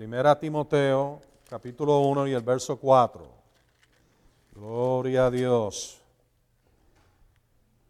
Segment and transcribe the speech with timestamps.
[0.00, 3.22] Primera Timoteo, capítulo 1 y el verso 4.
[4.54, 6.00] Gloria a Dios.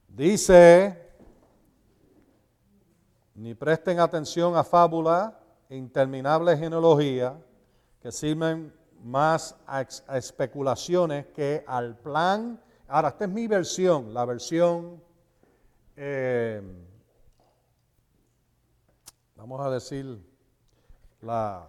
[0.09, 1.09] Dice,
[3.37, 5.39] ni presten atención a fábula
[5.69, 7.41] e interminable genealogía
[8.03, 8.75] que sirven
[9.05, 12.61] más a, a especulaciones que al plan.
[12.89, 15.01] Ahora, esta es mi versión, la versión,
[15.95, 16.61] eh,
[19.37, 20.21] vamos a decir,
[21.21, 21.69] la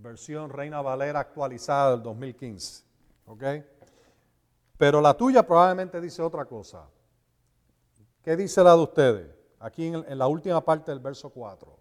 [0.00, 2.84] versión Reina Valera actualizada del 2015.
[3.26, 3.44] ¿Ok?
[4.76, 6.88] Pero la tuya probablemente dice otra cosa.
[8.22, 9.34] ¿Qué dice la de ustedes?
[9.60, 11.76] Aquí en, la última parte del verso 4.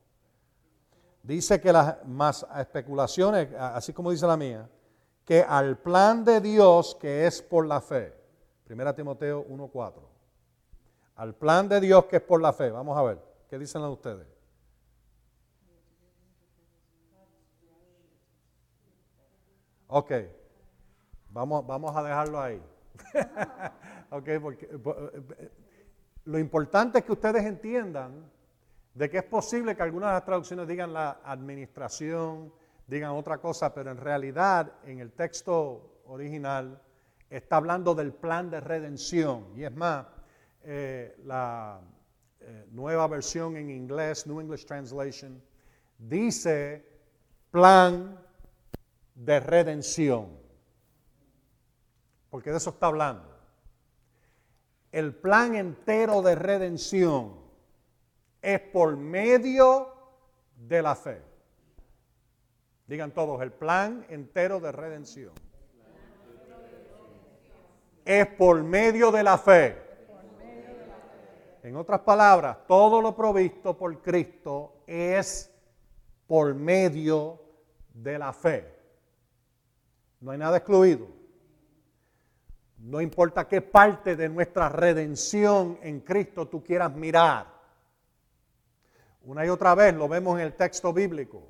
[1.21, 4.67] Dice que las más especulaciones, así como dice la mía,
[5.23, 8.15] que al plan de Dios que es por la fe.
[8.63, 9.93] Primera Timoteo 1.4.
[11.15, 12.71] Al plan de Dios que es por la fe.
[12.71, 14.36] Vamos a ver, ¿qué dicen las de ustedes?
[19.87, 20.11] Ok,
[21.29, 22.61] vamos, vamos a dejarlo ahí.
[24.09, 25.51] ok, porque eh,
[26.25, 28.29] lo importante es que ustedes entiendan
[28.93, 32.51] de que es posible que algunas de las traducciones digan la administración,
[32.85, 36.81] digan otra cosa, pero en realidad en el texto original
[37.29, 39.53] está hablando del plan de redención.
[39.55, 40.05] Y es más,
[40.63, 41.79] eh, la
[42.41, 45.41] eh, nueva versión en inglés, New English Translation,
[45.97, 46.85] dice
[47.51, 48.26] plan
[49.17, 50.29] de redención.
[52.29, 53.35] Porque de eso está hablando.
[54.91, 57.35] El plan entero de redención
[58.41, 59.93] es por medio
[60.55, 61.21] de la fe.
[62.85, 65.33] Digan todos, el plan entero de redención
[68.05, 69.77] es por medio de la fe.
[71.63, 75.51] En otras palabras, todo lo provisto por Cristo es
[76.25, 77.41] por medio
[77.93, 78.76] de la fe.
[80.19, 81.07] No hay nada excluido.
[82.77, 87.47] No importa qué parte de nuestra redención en Cristo tú quieras mirar.
[89.23, 91.47] Una y otra vez lo vemos en el texto bíblico.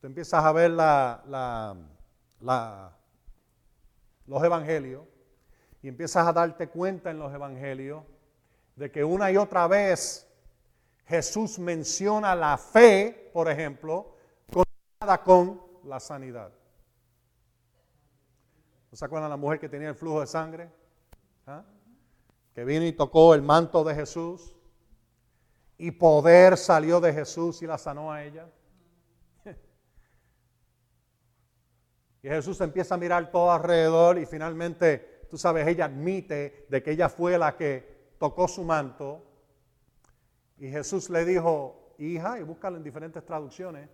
[0.00, 0.70] Tú empiezas a ver
[4.26, 5.02] los evangelios
[5.82, 8.04] y empiezas a darte cuenta en los evangelios
[8.76, 10.28] de que una y otra vez
[11.06, 14.14] Jesús menciona la fe, por ejemplo,
[15.24, 16.52] con la sanidad.
[18.90, 20.70] ¿No se acuerdan la mujer que tenía el flujo de sangre?
[21.46, 21.62] ¿Ah?
[22.54, 24.56] Que vino y tocó el manto de Jesús
[25.76, 28.48] y poder salió de Jesús y la sanó a ella.
[32.20, 36.90] Y Jesús empieza a mirar todo alrededor y finalmente, tú sabes, ella admite de que
[36.90, 39.24] ella fue la que tocó su manto.
[40.56, 43.88] Y Jesús le dijo, hija, y búscalo en diferentes traducciones,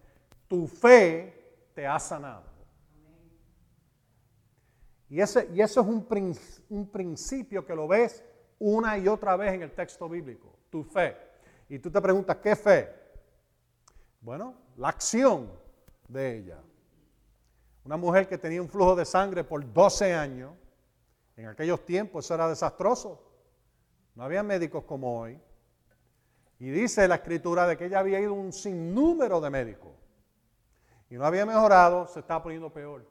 [0.49, 2.54] tu fe te ha sanado.
[5.09, 6.37] Y, ese, y eso es un,
[6.71, 8.25] un principio que lo ves
[8.59, 11.17] una y otra vez en el texto bíblico, tu fe.
[11.69, 12.89] Y tú te preguntas, ¿qué fe?
[14.21, 15.51] Bueno, la acción
[16.09, 16.59] de ella.
[17.85, 20.53] Una mujer que tenía un flujo de sangre por 12 años,
[21.37, 23.23] en aquellos tiempos eso era desastroso.
[24.15, 25.39] No había médicos como hoy.
[26.59, 29.93] Y dice la escritura de que ella había ido un sinnúmero de médicos.
[31.11, 33.07] Y no había mejorado, se estaba poniendo peor.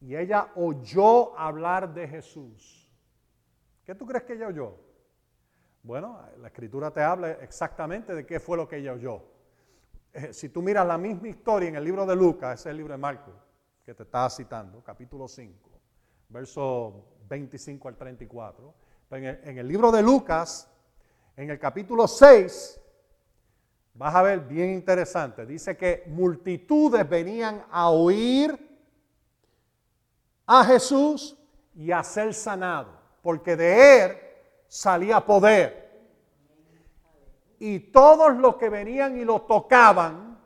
[0.00, 2.88] Y ella oyó hablar de Jesús.
[3.84, 4.76] ¿Qué tú crees que ella oyó?
[5.82, 9.22] Bueno, la escritura te habla exactamente de qué fue lo que ella oyó.
[10.12, 12.78] Eh, si tú miras la misma historia en el libro de Lucas, ese es el
[12.78, 13.34] libro de Marcos
[13.84, 15.70] que te estaba citando, capítulo 5,
[16.30, 18.74] verso 25 al 34.
[19.10, 20.70] En el, en el libro de Lucas,
[21.36, 22.80] en el capítulo 6,
[23.94, 25.44] vas a ver bien interesante.
[25.44, 28.73] Dice que multitudes venían a oír
[30.46, 31.36] a Jesús
[31.74, 34.18] y a ser sanado, porque de él
[34.68, 35.84] salía poder.
[37.58, 40.38] Y todos los que venían y lo tocaban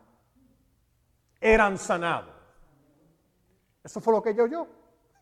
[1.41, 2.35] eran sanados.
[3.83, 4.67] Eso fue lo que yo oyó.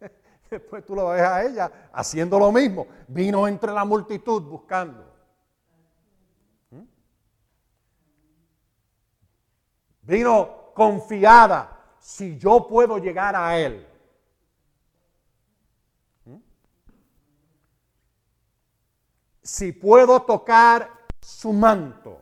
[0.50, 2.86] Después tú lo ves a ella haciendo lo mismo.
[3.08, 5.04] Vino entre la multitud buscando.
[6.70, 6.82] ¿Mm?
[10.02, 11.72] Vino confiada.
[11.98, 13.86] Si yo puedo llegar a Él,
[19.46, 20.90] si puedo tocar
[21.20, 22.20] su manto,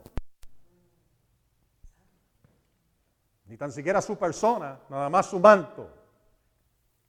[3.47, 5.89] ni tan siquiera su persona, nada más su manto,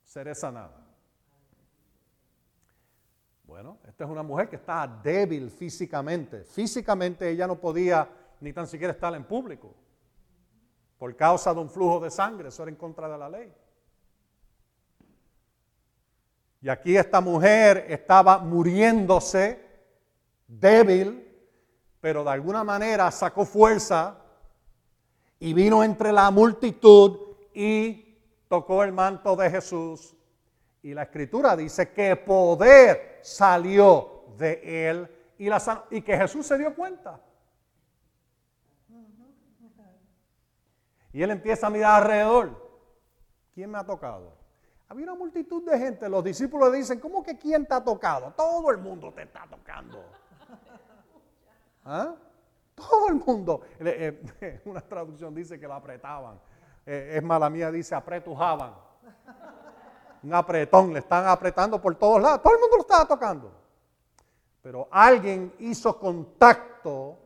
[0.02, 0.86] seré sanada.
[3.44, 6.44] Bueno, esta es una mujer que está débil físicamente.
[6.44, 8.08] Físicamente ella no podía
[8.40, 9.74] ni tan siquiera estar en público.
[10.98, 13.52] por causa de un flujo de sangre, eso era en contra de la ley.
[16.62, 19.65] Y aquí esta mujer estaba muriéndose,
[20.46, 21.22] débil,
[22.00, 24.18] pero de alguna manera sacó fuerza
[25.38, 30.16] y vino entre la multitud y tocó el manto de Jesús.
[30.82, 37.20] Y la escritura dice que poder salió de él y, que Jesús se dio cuenta.
[41.12, 42.66] Y él empieza a mirar alrededor.
[43.54, 44.36] ¿Quién me ha tocado?
[44.88, 46.08] Había una multitud de gente.
[46.08, 48.32] Los discípulos le dicen, ¿cómo que quién te ha tocado?
[48.36, 50.04] Todo el mundo te está tocando.
[51.86, 52.14] ¿Ah?
[52.74, 53.62] Todo el mundo.
[53.78, 56.38] Eh, una traducción dice que la apretaban.
[56.84, 58.74] Eh, es mala mía, dice apretujaban.
[60.22, 62.42] Un apretón, le están apretando por todos lados.
[62.42, 63.52] Todo el mundo lo estaba tocando.
[64.60, 67.18] Pero alguien hizo contacto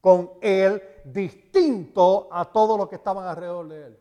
[0.00, 3.98] con él distinto a todo lo que estaban alrededor de él.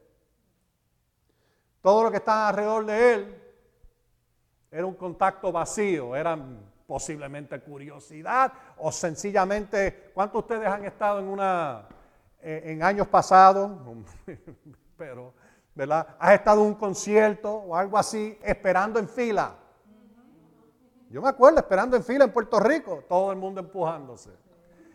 [1.81, 3.41] Todo lo que estaba alrededor de él
[4.69, 11.27] era un contacto vacío, eran posiblemente curiosidad o sencillamente, ¿cuántos de ustedes han estado en
[11.27, 11.87] una,
[12.41, 13.71] eh, en años pasados,
[14.97, 15.33] pero,
[15.73, 16.15] ¿verdad?
[16.19, 19.55] Has estado en un concierto o algo así, esperando en fila.
[21.09, 24.31] Yo me acuerdo esperando en fila en Puerto Rico, todo el mundo empujándose,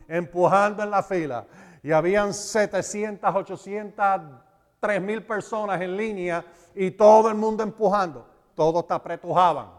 [0.08, 1.46] empujando en la fila.
[1.82, 4.20] Y habían 700, 800,
[4.80, 6.44] 3000 personas en línea
[6.74, 8.26] y todo el mundo empujando.
[8.54, 9.77] Todos te apretujaban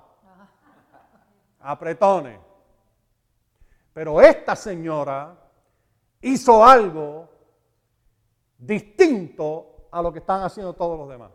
[1.60, 2.40] apretones.
[3.94, 5.38] Pero esta señora
[6.22, 7.30] hizo algo
[8.58, 11.32] distinto a lo que están haciendo todos los demás.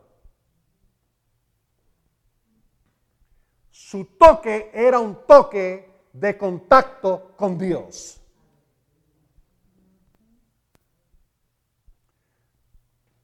[3.69, 8.21] Su toque era un toque de contacto con Dios.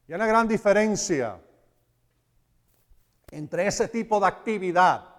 [0.08, 1.40] Y hay una gran diferencia
[3.32, 5.11] entre ese tipo de actividad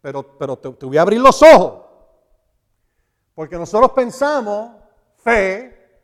[0.00, 1.86] pero, pero te, voy a abrir los ojos.
[3.34, 4.76] Porque nosotros pensamos
[5.16, 6.00] fe,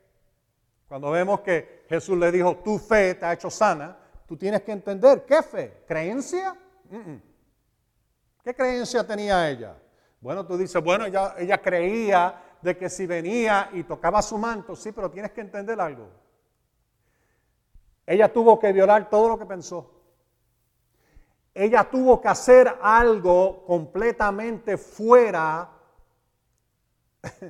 [0.88, 3.96] cuando vemos que Jesús le dijo, tu fe te ha hecho sana,
[4.26, 5.84] tú tienes que entender, ¿qué fe?
[5.86, 6.56] ¿Creencia?
[8.42, 9.76] ¿Qué creencia tenía ella?
[10.20, 14.92] Bueno, tú dices, bueno, ella creía de que si venía y tocaba su manto, sí,
[14.92, 16.08] pero tienes que entender algo.
[18.06, 19.95] Ella tuvo que violar todo lo que pensó
[21.58, 25.70] ella tuvo que hacer algo completamente fuera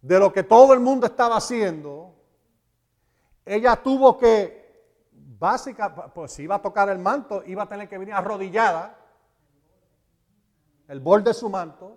[0.00, 2.14] de lo que todo el mundo estaba haciendo.
[3.44, 7.98] Ella tuvo que, básicamente, pues si iba a tocar el manto, iba a tener que
[7.98, 8.96] venir arrodillada,
[10.86, 11.96] el borde de su manto.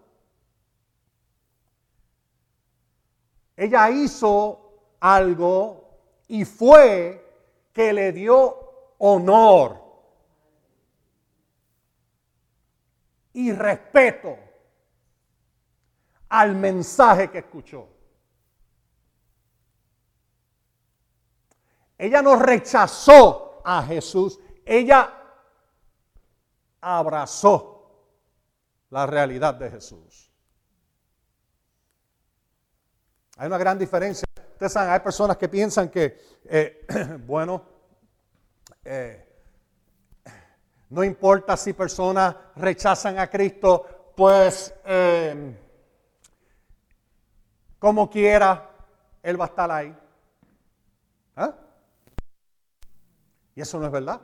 [3.56, 5.92] Ella hizo algo
[6.28, 7.24] y fue
[7.72, 9.85] que le dio honor
[13.36, 14.38] y respeto
[16.30, 17.90] al mensaje que escuchó.
[21.98, 25.14] Ella no rechazó a Jesús, ella
[26.80, 28.08] abrazó
[28.90, 30.32] la realidad de Jesús.
[33.38, 34.26] Hay una gran diferencia.
[34.54, 36.86] Ustedes saben, hay personas que piensan que, eh,
[37.26, 37.66] bueno,
[38.86, 39.25] eh,
[40.90, 45.56] no importa si personas rechazan a Cristo, pues em,
[47.80, 48.70] como quiera,
[49.22, 49.96] Él va a estar ahí.
[51.36, 51.54] ¿Ah?
[53.56, 54.22] Y eso no es verdad.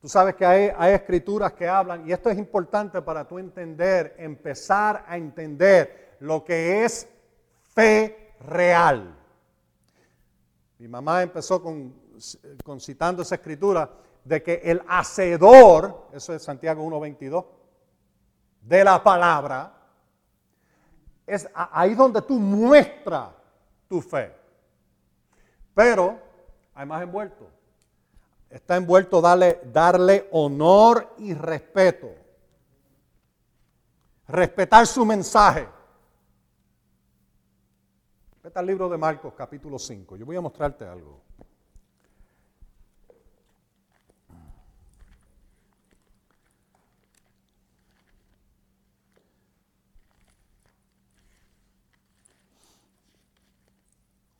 [0.00, 4.16] Tú sabes que hay, hay, escrituras que hablan, y esto es importante para tú entender,
[4.18, 7.06] empezar a entender lo que es
[7.74, 9.16] fe real.
[10.78, 12.02] Mi mamá empezó con
[12.80, 13.90] citando esa escritura
[14.24, 17.44] de que el hacedor, eso es Santiago 1.22,
[18.62, 19.72] de la palabra,
[21.26, 23.30] es ahí donde tú muestras
[23.88, 24.34] tu fe.
[25.74, 26.18] Pero
[26.74, 27.48] hay más envuelto.
[28.50, 32.10] Está envuelto darle, darle honor y respeto.
[34.28, 35.68] Respetar su mensaje.
[38.42, 40.16] Vete al libro de Marcos capítulo 5.
[40.16, 41.22] Yo voy a mostrarte algo.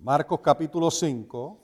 [0.02, 1.61] Marcos capítulo 5.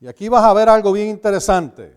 [0.00, 1.96] Y aquí vas a ver algo bien interesante.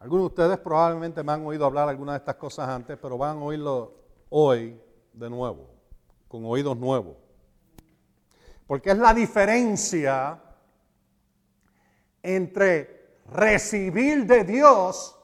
[0.00, 3.38] Algunos de ustedes probablemente me han oído hablar algunas de estas cosas antes, pero van
[3.38, 3.94] a oírlo
[4.28, 4.78] hoy
[5.14, 5.66] de nuevo.
[6.28, 7.16] con oídos nuevos.
[8.66, 10.38] Porque es la diferencia
[12.22, 15.18] entre recibir de Dios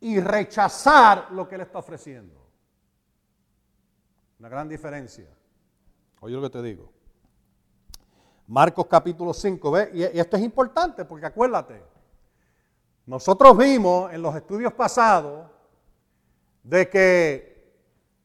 [0.00, 2.45] y rechazar lo que Él está ofreciendo.
[4.38, 5.28] Una gran diferencia.
[6.20, 6.92] Oye lo que te digo.
[8.48, 9.90] Marcos capítulo 5, ¿ve?
[9.94, 11.82] Y esto es importante porque acuérdate,
[13.06, 15.50] nosotros vimos en los estudios pasados
[16.62, 17.56] de que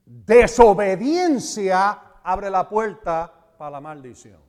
[0.06, 1.92] desobediencia
[2.24, 4.42] abre la puerta para la maldición.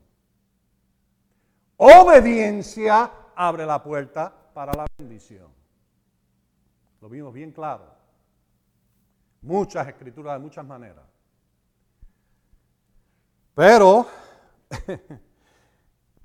[1.77, 5.49] Obediencia abre la puerta para la bendición.
[7.01, 7.85] Lo vimos bien claro.
[9.43, 11.12] Muchas escrituras de muchas maneras.
[13.55, 14.07] Pero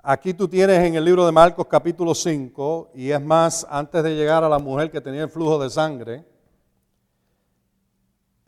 [0.02, 4.16] aquí tú tienes en el libro de Marcos capítulo 5, y es más, antes de
[4.16, 6.24] llegar a la mujer que tenía el flujo de sangre,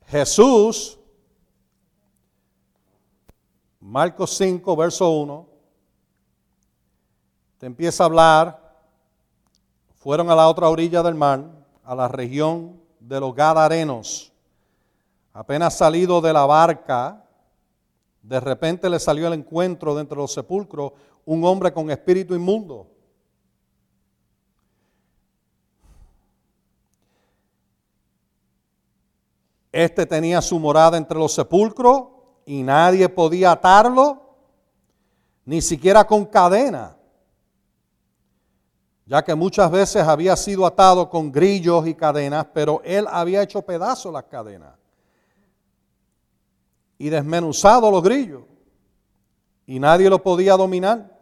[0.06, 0.98] Jesús,
[3.80, 5.46] Marcos 5, verso 1,
[7.58, 8.76] te empieza a hablar,
[9.96, 11.44] fueron a la otra orilla del mar,
[11.84, 14.32] a la región de los Gadarenos.
[15.34, 17.26] Apenas salido de la barca,
[18.22, 20.92] de repente le salió el encuentro de entre los sepulcros
[21.24, 22.86] un hombre con espíritu inmundo.
[29.72, 32.08] Este tenía su morada entre los sepulcros
[32.44, 34.34] y nadie podía atarlo,
[35.44, 36.96] ni siquiera con cadena,
[39.06, 43.62] ya que muchas veces había sido atado con grillos y cadenas, pero él había hecho
[43.62, 44.79] pedazos las cadenas
[47.00, 48.42] y desmenuzado los grillos
[49.66, 51.18] y nadie lo podía dominar.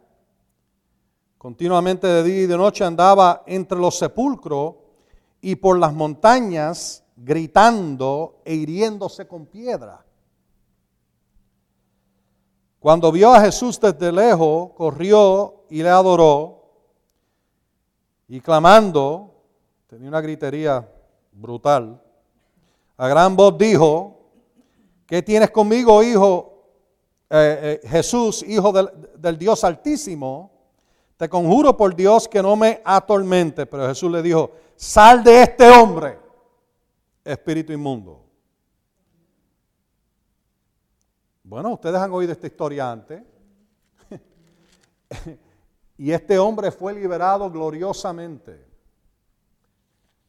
[1.37, 4.75] Continuamente de día y de noche andaba entre los sepulcros
[5.39, 10.05] y por las montañas gritando e hiriéndose con piedra.
[12.81, 16.61] Cuando vio a Jesús desde lejos, corrió y le adoró
[18.27, 19.33] y clamando,
[19.87, 20.85] tenía una gritería
[21.31, 22.01] brutal,
[22.97, 24.18] a gran voz dijo,
[25.09, 26.67] ¿Qué tienes conmigo, hijo
[27.31, 28.87] eh, eh, Jesús, hijo del,
[29.17, 30.51] del Dios Altísimo?
[31.17, 33.65] Te conjuro por Dios que no me atormente.
[33.65, 36.19] Pero Jesús le dijo, sal de este hombre,
[37.25, 38.23] espíritu inmundo.
[41.43, 43.23] Bueno, ustedes han oído esta historia antes.
[45.97, 48.63] y este hombre fue liberado gloriosamente.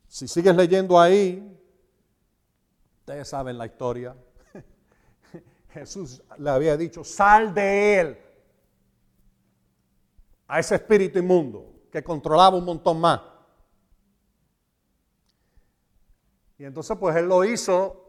[0.08, 1.54] Si sigues leyendo ahí,
[3.00, 4.16] ustedes saben la historia.
[5.73, 8.19] Jesús le había dicho, sal de él
[10.49, 13.21] a ese espíritu inmundo que controlaba un montón más.
[16.59, 18.09] Y entonces pues él lo hizo.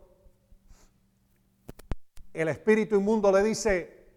[2.33, 4.07] El espíritu inmundo le dice,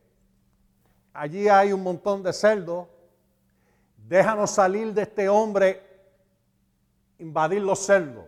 [1.13, 2.89] allí hay un montón de cerdos,
[4.09, 5.83] déjanos salir de este hombre,
[7.19, 8.25] invadir los cerdos.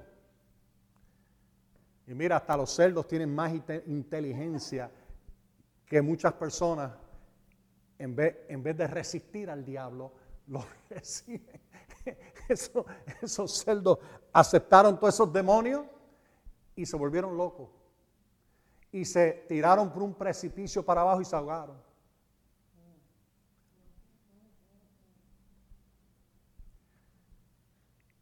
[2.07, 3.53] Y mira, hasta los cerdos tienen más
[3.87, 4.91] inteligencia
[5.87, 6.93] que muchas personas,
[7.99, 10.13] en vez, en vez de resistir al diablo,
[10.49, 11.61] lo reciben.
[12.49, 13.99] esos cerdos
[14.33, 15.85] aceptaron todos esos demonios
[16.75, 17.69] y se volvieron locos.
[18.93, 21.77] Y se tiraron por un precipicio para abajo y se ahogaron.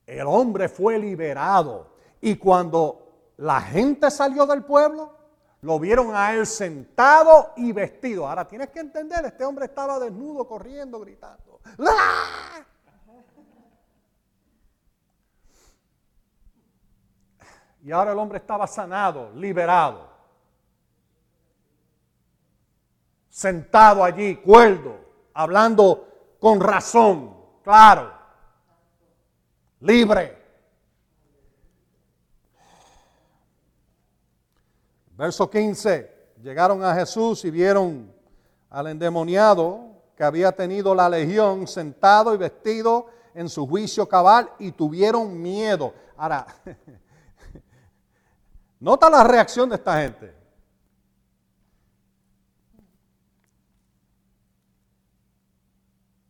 [0.07, 1.95] El hombre fue liberado.
[2.21, 5.14] Y cuando la gente salió del pueblo,
[5.65, 8.29] lo vieron a él sentado y vestido.
[8.29, 11.59] Ahora tienes que entender, este hombre estaba desnudo, corriendo, gritando.
[17.83, 20.07] Y ahora el hombre estaba sanado, liberado.
[23.31, 24.99] Sentado allí, cuerdo,
[25.33, 28.13] hablando con razón, claro,
[29.81, 30.44] libre.
[35.17, 36.13] Verso 15.
[36.43, 38.13] Llegaron a Jesús y vieron
[38.69, 44.73] al endemoniado que había tenido la legión sentado y vestido en su juicio cabal y
[44.73, 45.95] tuvieron miedo.
[46.17, 46.47] Ahora,
[48.81, 50.35] nota la reacción de esta gente.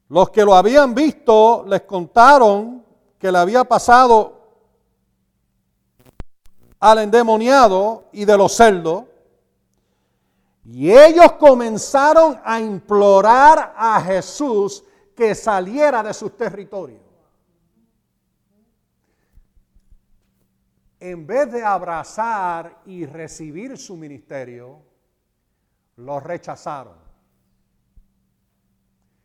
[0.09, 2.85] Los que lo habían visto les contaron
[3.19, 4.34] que le había pasado
[6.85, 9.05] al endemoniado y de los cerdos.
[10.67, 14.85] Y ellos comenzaron a implorar a Jesús
[15.17, 17.01] que saliera de sus territorios.
[21.01, 24.83] En vez de abrazar y recibir su ministerio,
[25.97, 26.99] Lo rechazaron.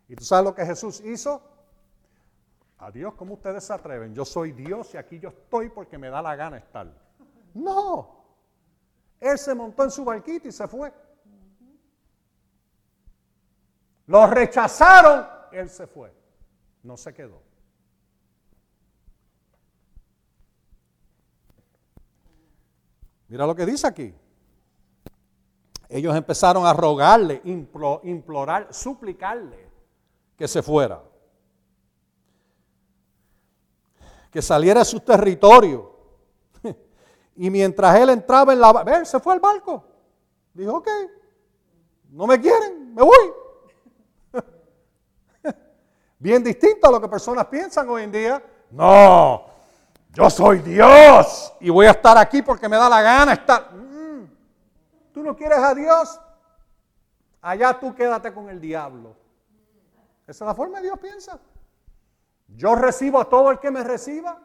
[0.07, 1.41] ¿Y tú sabes lo que Jesús hizo?
[2.77, 4.13] Adiós, ¿cómo ustedes se atreven?
[4.13, 7.08] Yo soy Dios y aquí yo estoy porque me da la gana estar.
[7.59, 8.25] No.
[9.19, 10.93] Él se montó en su barquito y se fue.
[14.07, 16.13] Lo rechazaron, él se fue.
[16.83, 17.43] No se quedó.
[23.27, 24.13] Mira lo que dice aquí.
[25.87, 29.69] Ellos empezaron a rogarle, implorar, suplicarle
[30.37, 31.03] que se fuera.
[34.31, 35.88] Que saliera de su territorio.
[37.41, 38.83] Y mientras él entraba en la...
[38.83, 39.81] Ver, se fue al barco.
[40.53, 40.89] Dijo, ok,
[42.09, 43.31] no me quieren, me voy.
[46.19, 48.43] Bien distinto a lo que personas piensan hoy en día.
[48.71, 49.45] No,
[50.09, 53.71] yo soy Dios y voy a estar aquí porque me da la gana estar.
[53.73, 54.29] Mm.
[55.13, 56.19] ¿Tú no quieres a Dios?
[57.41, 59.15] Allá tú quédate con el diablo.
[60.27, 61.39] Esa es la forma que Dios piensa.
[62.49, 64.41] Yo recibo a todo el que me reciba.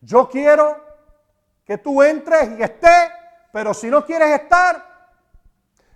[0.00, 0.85] Yo quiero
[1.66, 3.10] que tú entres y estés,
[3.52, 4.84] pero si no quieres estar,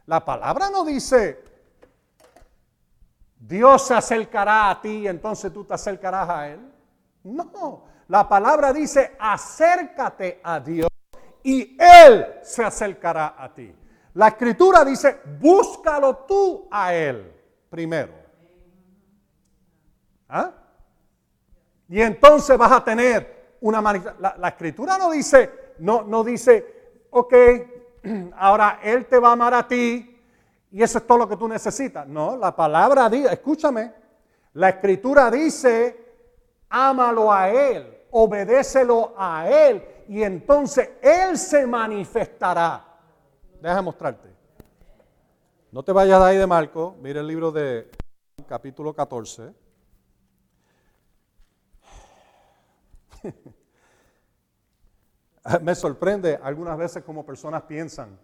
[0.06, 1.44] la palabra no dice,
[3.38, 6.72] Dios se acercará a ti entonces tú te acercarás a Él.
[7.22, 10.90] No, la palabra dice, acércate a Dios
[11.44, 13.72] y Él se acercará a ti.
[14.14, 17.32] La escritura dice, búscalo tú a Él
[17.70, 18.12] primero.
[20.28, 20.52] ¿Ah?
[21.88, 24.32] Y entonces vas a tener una manifestación.
[24.38, 27.34] La, escritura no dice, no, no dice, ok,
[28.36, 30.18] ahora Él te va a amar a ti
[30.70, 32.06] y eso es todo lo que tú necesitas.
[32.06, 33.92] No, la palabra dice, escúchame,
[34.54, 36.04] la escritura dice,
[36.68, 42.84] ámalo a Él obedécelo a Él y entonces Él se manifestará.
[43.60, 44.28] Déjame mostrarte.
[45.70, 47.90] No te vayas de ahí de Marco, mira el libro de
[48.48, 49.54] capítulo 14.
[55.62, 58.18] Me sorprende algunas veces como personas piensan.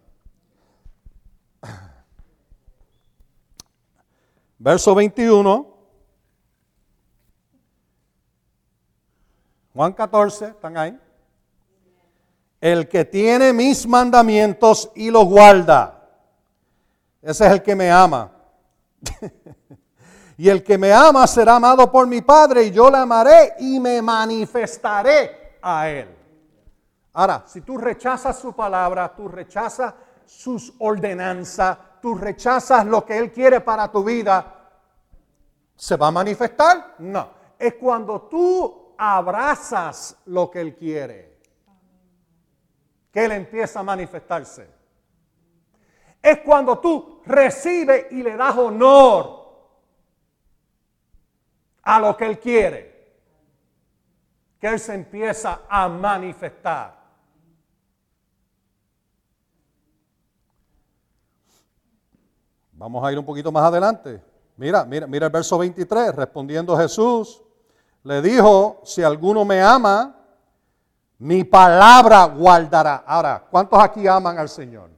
[4.57, 5.75] Verso 21.
[9.73, 10.99] Juan 14, ¿están ahí?
[12.59, 16.09] El que tiene mis mandamientos y los guarda,
[17.21, 18.31] ese es el que me ama.
[20.37, 23.79] y el que me ama será amado por mi Padre y yo le amaré y
[23.79, 26.15] me manifestaré a él.
[27.13, 33.31] Ahora, si tú rechazas su palabra, tú rechazas sus ordenanzas, tú rechazas lo que Él
[33.31, 34.69] quiere para tu vida,
[35.75, 36.95] ¿se va a manifestar?
[36.99, 37.29] No.
[37.57, 41.39] Es cuando tú abrazas lo que Él quiere,
[43.11, 44.69] que Él empieza a manifestarse.
[46.21, 49.36] Es cuando tú recibes y le das honor
[51.87, 53.15] a lo que Él quiere,
[54.59, 56.97] que Él se empieza a manifestar.
[62.73, 64.21] Vamos a ir un poquito más adelante.
[64.57, 67.41] Mira, mira, mira el verso 23, respondiendo Jesús,
[68.03, 70.13] le dijo, si alguno me ama,
[71.19, 73.05] mi palabra guardará.
[73.07, 74.89] Ahora, ¿cuántos aquí aman al Señor?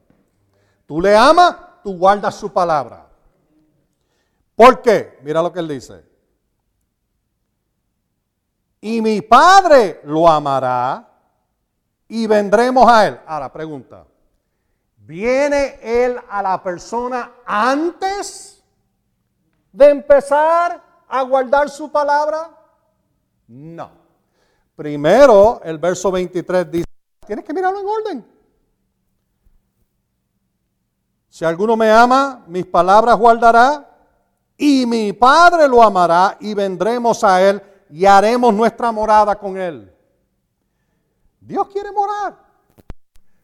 [0.88, 3.06] Tú le amas, tú guardas su palabra.
[4.56, 5.20] ¿Por qué?
[5.22, 6.09] Mira lo que él dice.
[8.82, 11.08] Y mi Padre lo amará
[12.08, 13.20] y vendremos a él.
[13.26, 14.06] Ahora, pregunta.
[14.98, 18.64] ¿Viene él a la persona antes
[19.72, 22.52] de empezar a guardar su palabra?
[23.48, 23.92] No.
[24.76, 26.86] Primero, el verso 23 dice,
[27.26, 28.40] tienes que mirarlo en orden.
[31.28, 33.90] Si alguno me ama, mis palabras guardará
[34.58, 39.94] y mi Padre lo amará y vendremos a él y haremos nuestra morada con él.
[41.40, 42.38] Dios quiere morar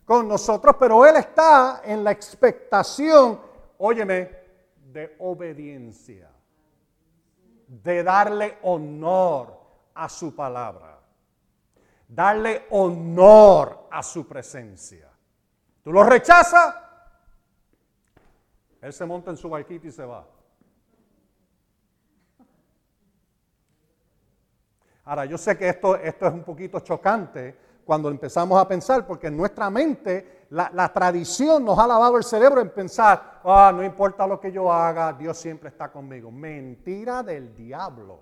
[0.06, 3.40] con nosotros, pero Él está en la expectación,
[3.80, 4.30] óyeme,
[4.92, 6.30] de obediencia,
[7.68, 9.60] de darle honor
[9.96, 11.00] a su palabra.
[12.08, 15.10] Darle honor a su presencia.
[15.84, 16.76] Tú lo rechazas,
[18.82, 20.28] él se monta en su barquito y se va.
[25.06, 29.28] Ahora, yo sé que esto, esto es un poquito chocante cuando empezamos a pensar, porque
[29.28, 33.84] en nuestra mente la, la, tradición nos ha lavado el cerebro en pensar, ah, no
[33.84, 36.32] importa lo que yo haga, Dios siempre está conmigo.
[36.32, 38.20] Mentira del diablo.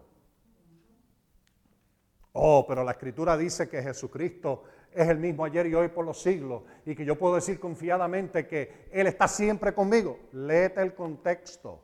[2.33, 6.21] Oh, pero la escritura dice que Jesucristo es el mismo ayer y hoy por los
[6.21, 10.19] siglos y que yo puedo decir confiadamente que Él está siempre conmigo.
[10.31, 11.79] Léete el contexto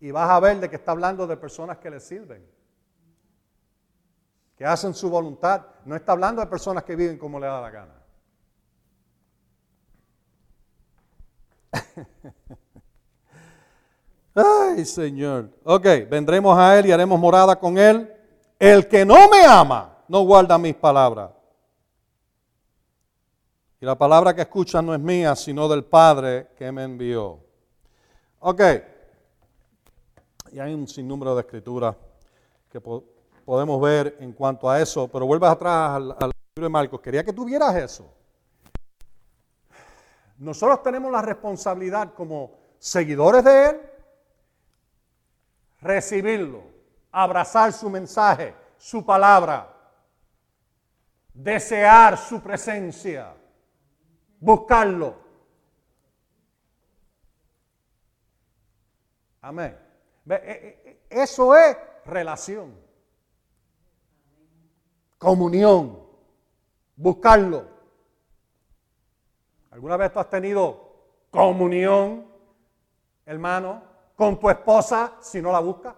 [0.00, 2.44] y vas a ver de que está hablando de personas que le sirven,
[4.62, 5.66] que hacen su voluntad.
[5.84, 7.94] No está hablando de personas que viven como le da la gana.
[14.36, 15.50] Ay, Señor.
[15.64, 18.08] Ok, vendremos a Él y haremos morada con Él.
[18.56, 21.32] El que no me ama, no guarda mis palabras.
[23.80, 27.40] Y la palabra que escuchan no es mía, sino del Padre que me envió.
[28.38, 28.62] Ok.
[30.52, 31.96] Y hay un sinnúmero de escrituras
[32.70, 32.80] que
[33.44, 37.00] podemos ver en cuanto a eso, pero vuelvas atrás al, libro de Marcos.
[37.00, 38.12] Quería que tuvieras eso.
[40.38, 43.80] Nosotros tenemos la responsabilidad como seguidores de Él,
[45.80, 46.62] recibirlo,
[47.10, 49.72] abrazar su mensaje, su palabra,
[51.32, 53.34] desear su presencia,
[54.40, 55.16] buscarlo.
[59.40, 59.78] Amén.
[60.28, 62.74] E, e, eso es relación,
[65.22, 66.00] comunión,
[66.96, 67.64] buscarlo.
[69.70, 72.26] ¿Alguna vez tú has tenido comunión,
[73.24, 73.84] hermano,
[74.16, 75.94] con tu esposa si no la buscas?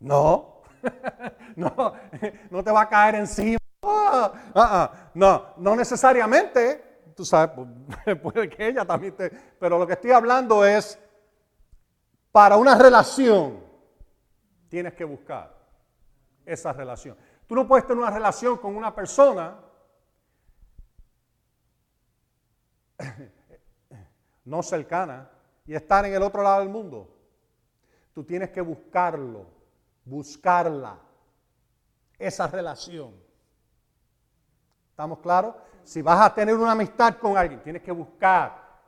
[0.00, 0.60] No,
[1.56, 1.94] no,
[2.50, 3.58] no te va a caer encima.
[3.82, 7.00] Ah, ah, no, no necesariamente.
[7.16, 7.56] Tú sabes,
[8.22, 9.30] puede que ella también te...
[9.30, 10.98] Pero lo que estoy hablando es,
[12.30, 13.64] para una relación,
[14.68, 15.55] tienes que buscar
[16.46, 17.18] esa relación.
[17.46, 19.60] Tú no puedes tener una relación con una persona
[24.44, 25.28] no cercana
[25.66, 27.14] y estar en el otro lado del mundo.
[28.14, 29.56] Tú tienes que buscarlo
[30.06, 30.98] buscarla,
[32.18, 33.12] esa relación.
[34.90, 35.54] ¿Estamos claros?
[35.82, 38.80] Si vas a tener una amistad con alguien, tienes que buscar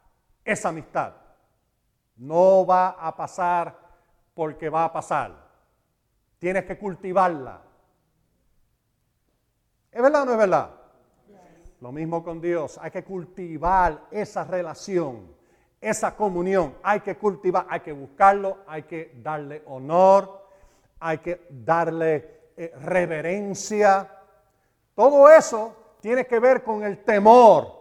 [0.42, 1.12] esa amistad.
[2.16, 3.79] No va a pasar
[4.33, 5.48] porque va a pasar.
[6.38, 7.62] Tienes que cultivarla.
[9.90, 10.70] ¿Es verdad o no es verdad?
[11.81, 12.79] Lo mismo con Dios.
[12.81, 15.35] Hay que cultivar esa relación,
[15.81, 16.77] esa comunión.
[16.83, 20.46] Hay que cultivar, hay que buscarlo, hay que darle honor,
[21.01, 24.09] hay que darle eh, reverencia.
[24.94, 27.79] Todo eso tiene que ver con el temor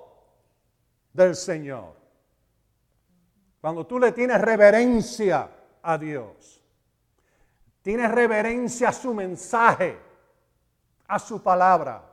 [1.13, 1.95] del Señor.
[3.59, 5.49] Cuando tú le tienes reverencia
[5.81, 6.63] a Dios,
[7.87, 9.97] tienes reverencia a su mensaje,
[11.07, 12.03] a su palabra.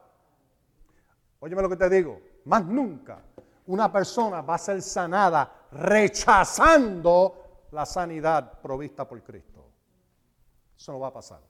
[1.41, 3.21] Óyeme lo que te digo, más nunca
[3.67, 9.69] una persona va a ser sanada rechazando la sanidad provista por Cristo.
[10.77, 11.41] Eso no va a pasar.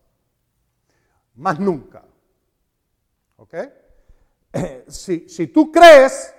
[1.34, 2.02] Más nunca.
[3.36, 3.54] ¿Ok?
[4.88, 6.34] si, si tú crees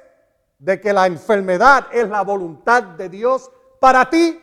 [0.58, 4.42] de que la enfermedad es la voluntad de Dios para ti,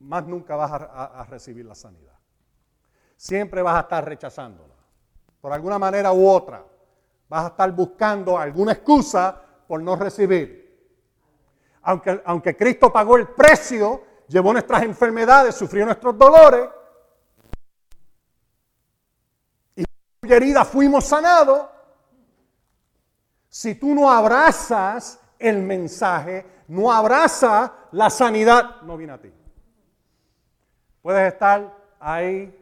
[0.00, 2.14] más nunca vas a, recibir la sanidad.
[3.16, 4.74] Siempre vas a estar rechazándola.
[5.40, 6.64] Por alguna manera u otra.
[7.28, 10.66] Vas a estar buscando alguna excusa por no recibir.
[11.82, 16.68] Aunque, Cristo pagó el precio llevó nuestras enfermedades, sufrió nuestros dolores.
[19.76, 19.84] Y
[20.32, 21.68] herida fuimos sanados.
[23.48, 29.32] Si tú no abrazas el mensaje, no abrazas la sanidad, no viene a ti.
[31.06, 32.52] Puedes estar ahí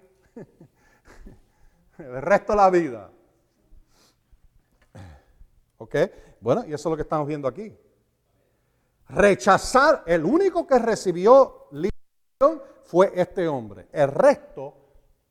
[1.97, 3.11] el resto de la vida.
[5.79, 5.97] ¿Ok?
[6.43, 7.75] Bueno, y eso es lo que estamos viendo aquí.
[9.09, 13.89] Rechazar, el único que recibió liberación fue este hombre.
[13.91, 14.75] El resto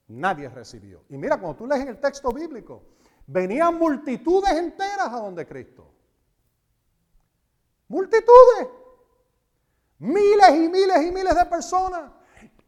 [0.08, 1.04] nadie recibió.
[1.10, 2.82] Y mira, cuando tú lees en el texto bíblico,
[3.28, 5.88] venían multitudes enteras a donde Cristo.
[7.90, 8.70] Multitudes.
[10.00, 12.23] Miles y miles y miles de personas.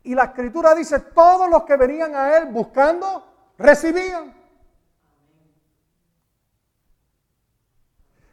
[0.06, 3.26] Y la escritura dice, todos los que venían a él buscando,
[3.58, 4.36] recibían.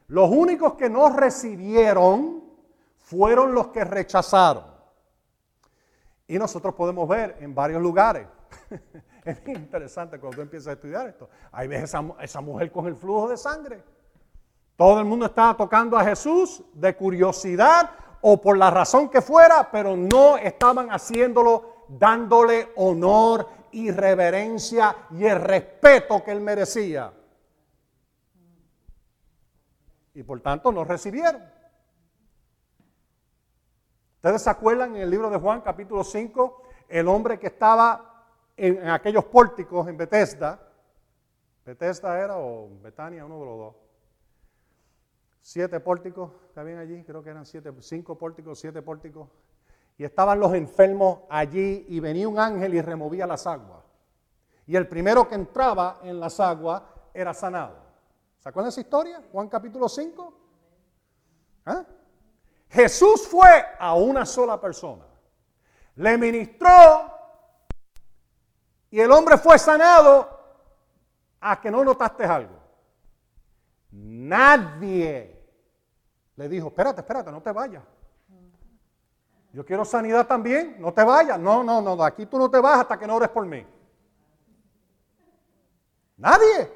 [0.09, 2.45] Los únicos que no recibieron
[2.99, 4.65] fueron los que rechazaron.
[6.29, 8.27] Y nosotros podemos ver en varios lugares.
[9.25, 11.31] es interesante cuando tú empiezas a estudiar esto.
[11.53, 13.83] Ahí ves esa, esa mujer con el flujo de sangre.
[14.77, 19.71] Todo el mundo estaba tocando a Jesús de curiosidad o por la razón que fuera,
[19.71, 27.13] pero no estaban haciéndolo dándole honor y reverencia y el respeto que él merecía.
[30.15, 31.43] Y por tanto no recibieron.
[34.17, 38.89] ¿Ustedes se acuerdan en el libro de Juan capítulo 5, el hombre que estaba en,
[38.89, 40.61] aquellos pórticos en Bethesda,
[41.65, 43.82] Bethesda era o Betania, uno de los dos.
[45.43, 49.29] Siete pórticos que habían allí, creo que eran siete, cinco pórticos, siete pórticos.
[49.99, 53.83] Y estaban los enfermos allí y venía un ángel y removía las aguas.
[54.67, 57.77] Y el primero que entraba en las aguas era sanado.
[58.39, 59.21] ¿Se acuerdan esa historia?
[59.33, 60.35] Juan capítulo 5.
[61.67, 61.85] ¿Ah?
[62.71, 65.05] Jesús fue a una sola persona.
[65.97, 66.71] Le ministró
[68.91, 70.29] y el hombre fue sanado
[71.41, 72.62] a que no notaste algo.
[73.93, 75.39] Nadie
[76.37, 77.83] le dijo, espérate, espérate, no te vayas.
[79.53, 81.39] Yo quiero sanidad también, no te vayas.
[81.39, 83.67] No, no, no, aquí tú no te vas hasta que no ores por mí.
[86.17, 86.73] Nadie.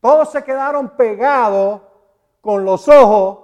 [0.00, 1.82] Todos se quedaron pegados
[2.40, 3.38] con los ojos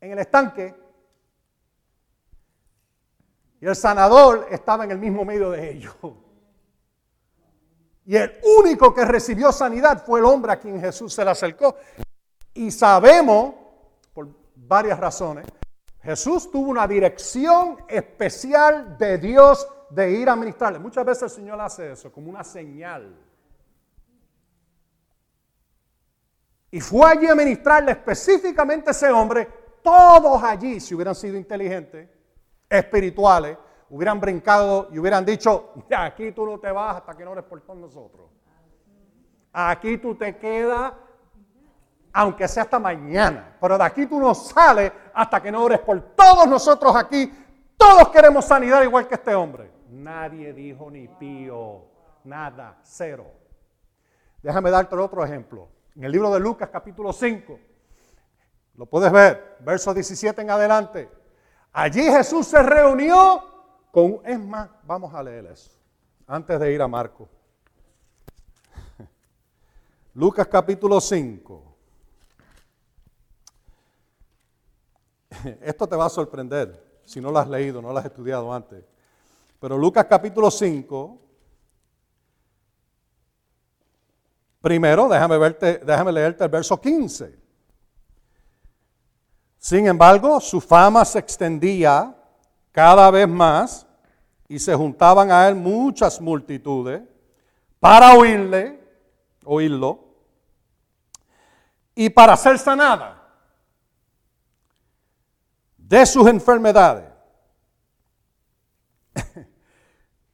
[0.00, 0.74] en el estanque
[3.60, 5.96] y el sanador estaba en el mismo medio de ellos.
[8.06, 11.76] Y el único que recibió sanidad fue el hombre a quien Jesús se le acercó.
[12.52, 13.54] Y sabemos,
[14.12, 15.46] por varias razones,
[16.02, 20.78] Jesús tuvo una dirección especial de Dios de ir a ministrarle.
[20.78, 23.16] Muchas veces el Señor hace eso como una señal.
[26.70, 29.48] Y fue allí a ministrarle específicamente a ese hombre.
[29.82, 32.08] Todos allí, si hubieran sido inteligentes,
[32.68, 33.56] espirituales,
[33.90, 37.60] hubieran brincado y hubieran dicho, aquí tú no te vas hasta que no eres por
[37.60, 38.30] todos nosotros.
[39.52, 40.92] Aquí tú te quedas,
[42.12, 46.00] aunque sea hasta mañana, pero de aquí tú no sales hasta que no ores por
[46.16, 47.32] todos nosotros aquí.
[47.76, 49.70] Todos queremos sanidad igual que este hombre.
[49.90, 51.84] Nadie dijo ni pío,
[52.24, 53.26] nada, cero.
[54.42, 55.68] Déjame darte otro ejemplo.
[55.94, 57.58] En el libro de Lucas capítulo 5,
[58.74, 61.08] lo puedes ver, verso 17 en adelante.
[61.72, 63.53] Allí Jesús se reunió
[63.94, 65.70] con, es más, vamos a leer eso,
[66.26, 67.28] antes de ir a Marco.
[70.14, 71.76] Lucas capítulo 5.
[75.62, 78.82] Esto te va a sorprender si no lo has leído, no lo has estudiado antes.
[79.60, 81.20] Pero Lucas capítulo 5,
[84.60, 87.38] primero déjame, verte, déjame leerte el verso 15.
[89.56, 92.23] Sin embargo, su fama se extendía
[92.74, 93.86] cada vez más
[94.48, 97.02] y se juntaban a él muchas multitudes
[97.78, 98.80] para oírle,
[99.44, 100.00] oírlo,
[101.94, 103.22] y para ser sanada
[105.76, 107.04] de sus enfermedades.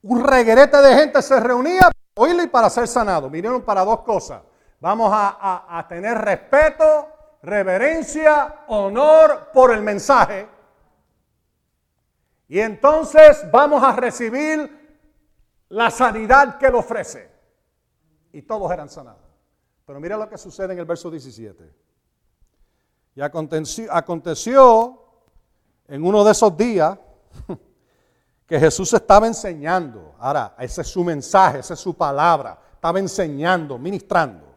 [0.02, 3.28] Un reguerete de gente se reunía para oírle y para ser sanado.
[3.28, 4.40] Vinieron para dos cosas.
[4.80, 7.06] Vamos a, a tener respeto
[7.42, 10.48] reverencia, honor por el mensaje.
[12.50, 14.68] Y entonces vamos a recibir
[15.68, 17.30] la sanidad que él ofrece.
[18.32, 19.22] Y todos eran sanados.
[19.86, 21.72] Pero mira lo que sucede en el verso 17.
[23.14, 25.00] Y aconteció, aconteció
[25.86, 26.98] en uno de esos días
[28.48, 30.16] que Jesús estaba enseñando.
[30.18, 32.58] Ahora, ese es su mensaje, esa es su palabra.
[32.72, 34.48] Estaba enseñando, ministrando.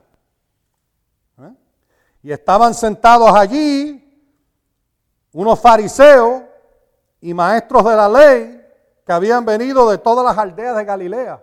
[2.24, 4.00] Y estaban sentados allí
[5.32, 6.42] unos fariseos
[7.24, 8.62] y maestros de la ley
[9.06, 11.42] que habían venido de todas las aldeas de Galilea,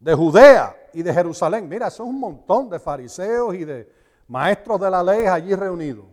[0.00, 1.68] de Judea y de Jerusalén.
[1.68, 3.92] Mira, son un montón de fariseos y de
[4.26, 6.06] maestros de la ley allí reunidos.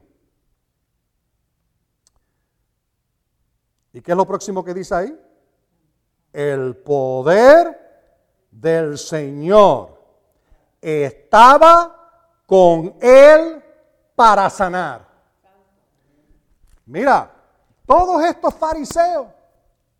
[3.93, 5.19] ¿Y qué es lo próximo que dice ahí?
[6.33, 7.79] El poder
[8.51, 9.97] del Señor
[10.81, 13.63] estaba con él
[14.15, 15.07] para sanar.
[16.85, 17.34] Mira,
[17.85, 19.27] todos estos fariseos,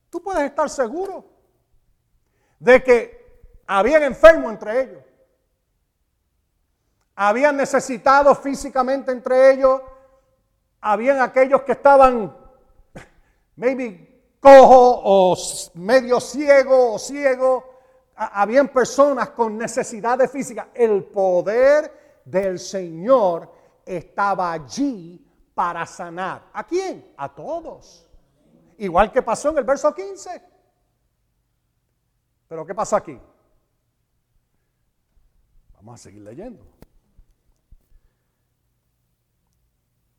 [0.10, 1.26] tú puedes estar seguro
[2.60, 3.26] de que
[3.68, 5.04] habían enfermos entre ellos.
[7.16, 9.82] Habían necesitado físicamente entre ellos.
[10.82, 12.36] Habían aquellos que estaban,
[13.56, 15.38] maybe, cojo o
[15.76, 17.76] medio ciego o ciego.
[18.16, 20.68] Habían personas con necesidades físicas.
[20.74, 23.52] El poder del Señor
[23.86, 25.25] estaba allí
[25.56, 26.44] para sanar.
[26.54, 27.14] ¿A quién?
[27.18, 28.06] A todos.
[28.78, 30.44] Igual que pasó en el verso 15.
[32.48, 33.20] Pero ¿qué pasó aquí?
[35.76, 36.64] Vamos a seguir leyendo.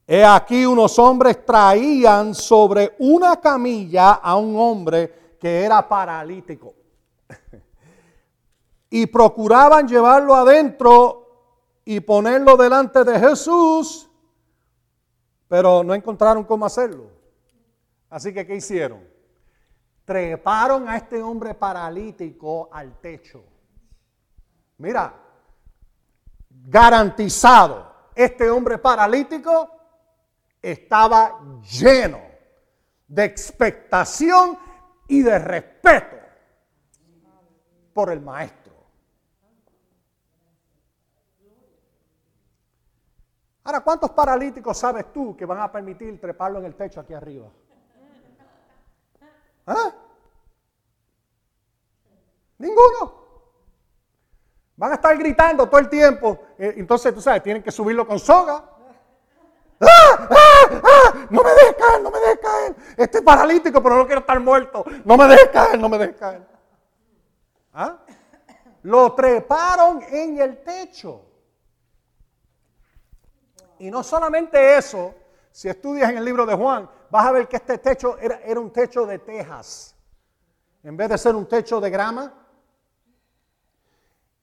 [0.09, 6.75] He aquí unos hombres traían sobre una camilla a un hombre que era paralítico.
[8.91, 11.27] y procuraban llevarlo adentro
[11.85, 14.06] y ponerlo delante de Jesús,
[15.49, 17.11] pero no encontraron cómo hacerlo.
[18.09, 19.17] Así que, ¿qué hicieron?
[20.07, 23.45] treparon a este hombre paralítico al techo.
[24.79, 25.13] Mira,
[26.49, 29.69] garantizado, este hombre paralítico
[30.63, 32.21] estaba lleno
[33.09, 34.57] de expectación
[35.09, 36.17] y de respeto
[37.93, 38.66] por el maestro.
[43.67, 47.49] Ahora, ¿cuántos paralíticos sabes tú que van a permitir treparlo en el techo aquí arriba?
[49.67, 49.93] ¿Ah?
[52.59, 53.27] Ninguno.
[54.77, 56.39] Van a estar gritando todo el tiempo.
[56.57, 58.63] Eh, entonces, tú sabes, tienen que subirlo con soga.
[59.81, 60.29] ¡Ah!
[60.31, 60.81] ¡Ah!
[60.85, 61.27] ¡Ah!
[61.29, 62.77] No me dejes caer, no me dejes caer.
[62.97, 64.85] Estoy paralítico, pero no quiero estar muerto.
[65.05, 66.47] No me dejes caer, no me dejes caer.
[67.75, 67.99] ¿Ah?
[68.83, 71.23] Lo treparon en el techo.
[73.79, 75.15] Y no solamente eso,
[75.51, 78.73] si estudias en el libro de Juan, vas a ver que este techo era, un
[78.73, 79.95] techo de tejas.
[80.83, 82.33] En vez de ser un techo de grama,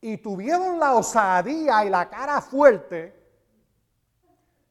[0.02, 3.24] y tuvieron la osadía y la cara fuerte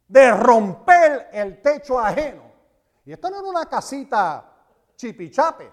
[0.07, 2.43] de romper el techo ajeno.
[3.07, 4.45] Y esto no era una casita
[4.95, 5.73] chipichape.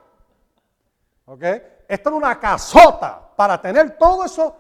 [1.25, 1.43] ¿Ok?
[1.87, 4.55] Esto era una casota para tener todo eso,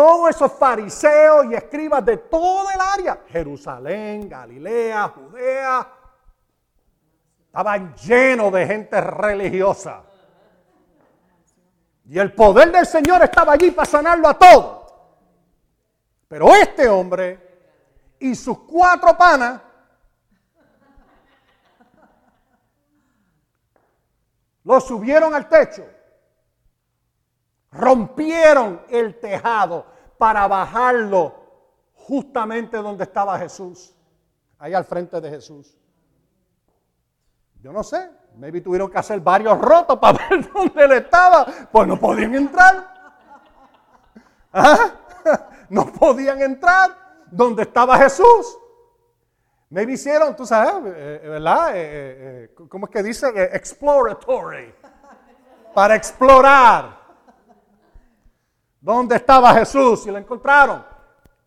[0.00, 3.20] todos esos fariseos y escribas de todo el área.
[3.28, 5.92] Jerusalén, Galilea, Judea.
[7.44, 10.02] Estaban llenos de gente religiosa.
[12.06, 14.90] Y el poder del Señor estaba allí para sanarlo a todos.
[16.28, 17.60] Pero este hombre
[18.20, 19.60] y sus cuatro panas
[24.64, 25.86] lo subieron al techo,
[27.70, 29.86] rompieron el tejado
[30.18, 31.34] para bajarlo
[31.94, 33.94] justamente donde estaba Jesús,
[34.58, 35.76] ahí al frente de Jesús.
[37.62, 41.86] Yo no sé, maybe tuvieron que hacer varios rotos para ver dónde él estaba, pues
[41.86, 42.94] no podían entrar.
[44.52, 44.92] ¿Ah?
[45.70, 46.90] No podían entrar
[47.30, 48.58] donde estaba Jesús.
[49.68, 51.70] Maybe hicieron, tú sabes, eh, eh, ¿verdad?
[51.74, 53.28] Eh, ¿Cómo es que dice?
[53.52, 54.74] exploratory.
[55.72, 56.99] Para explorar.
[58.80, 60.06] ¿Dónde estaba Jesús?
[60.06, 60.84] Y lo encontraron.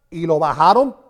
[0.09, 1.03] Y lo bajaron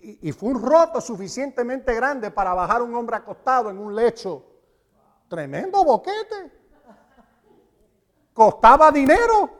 [0.00, 4.44] y, fue un roto suficientemente grande para bajar un hombre acostado en un lecho.
[5.28, 6.52] Tremendo boquete.
[8.32, 9.50] Costaba dinero.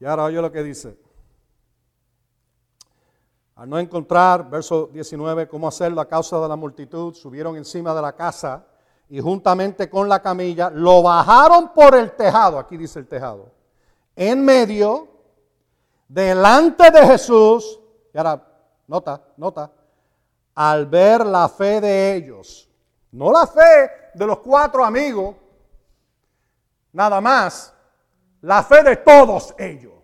[0.00, 0.98] Y ahora oye lo que dice.
[3.56, 8.02] Al no encontrar, verso 19, cómo hacerlo a causa de la multitud, subieron encima de
[8.02, 8.64] la casa
[9.08, 12.58] y juntamente con la camilla lo bajaron por el tejado.
[12.58, 13.57] Aquí dice el tejado.
[14.20, 15.06] En medio,
[16.08, 17.78] delante de Jesús,
[18.12, 18.44] y ahora,
[18.88, 19.70] nota, nota,
[20.56, 22.68] al ver la fe de ellos,
[23.12, 25.36] no la fe de los cuatro amigos,
[26.94, 27.72] nada más,
[28.40, 29.94] la fe de todos ellos.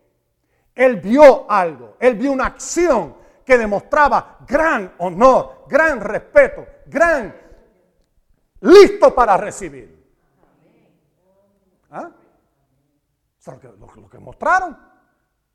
[0.76, 7.34] Él vio algo, él vio una acción que demostraba gran honor, gran respeto, gran
[8.60, 9.92] listo para recibir.
[11.90, 12.12] ¿Ah?
[13.46, 14.76] Lo que mostraron.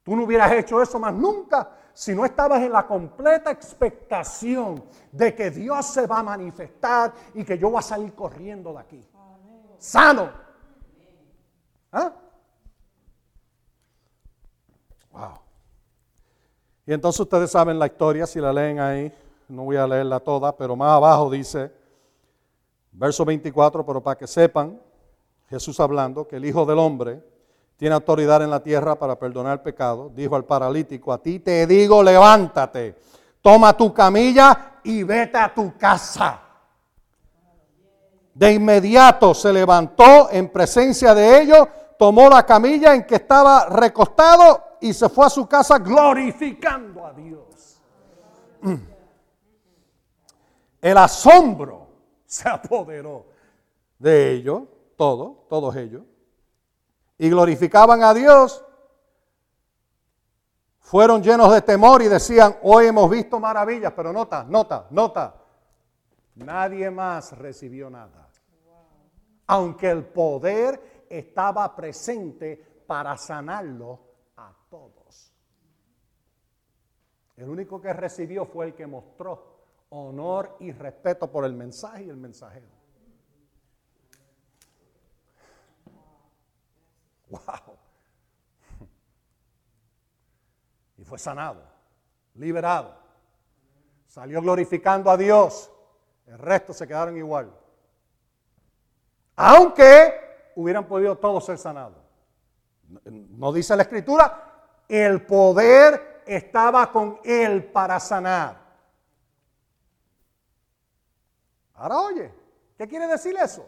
[0.03, 5.35] Tú no hubieras hecho eso más nunca si no estabas en la completa expectación de
[5.35, 9.09] que Dios se va a manifestar y que yo voy a salir corriendo de aquí.
[9.77, 10.31] Sano.
[11.91, 12.13] ¿Ah?
[15.11, 15.39] Wow.
[16.85, 19.13] Y entonces ustedes saben la historia, si la leen ahí,
[19.47, 21.71] no voy a leerla toda, pero más abajo dice,
[22.91, 24.79] verso 24, pero para que sepan,
[25.49, 27.23] Jesús hablando, que el Hijo del Hombre
[27.79, 32.03] tiene autoridad en la tierra para perdonar pecado, dijo al paralítico, a ti te digo,
[32.03, 32.93] levántate,
[33.41, 36.41] toma tu camilla y vete a tu casa.
[38.33, 44.61] De inmediato se levantó en presencia de ellos, tomó la camilla en que estaba recostado
[44.81, 47.81] y se fue a su casa glorificando a Dios.
[50.81, 51.87] El asombro
[52.25, 53.25] se apoderó
[53.97, 54.63] de ellos,
[54.97, 56.01] todos, todos ellos
[57.19, 58.65] y glorificaban a Dios,
[60.79, 65.35] fueron llenos de temor y decían, hoy hemos visto maravillas, pero nota, nota, nota,
[66.35, 68.27] nadie más recibió nada.
[69.47, 73.99] Aunque el poder estaba presente para sanarlo
[74.37, 75.33] a todos.
[77.35, 79.59] El único que recibió fue el que mostró
[79.89, 82.78] honor y respeto por el mensaje y el mensajero.
[87.29, 87.77] ¡Wow!
[90.97, 91.61] Y fue sanado,
[92.35, 92.97] liberado.
[94.05, 95.71] Salió glorificando a Dios.
[96.25, 97.53] El resto se quedaron igual.
[99.35, 101.97] Aunque hubieran podido todos ser sanados.
[103.05, 108.59] No dice la escritura, el poder estaba con él para sanar.
[111.75, 112.33] Ahora oye,
[112.77, 113.65] ¿qué quiere decir eso?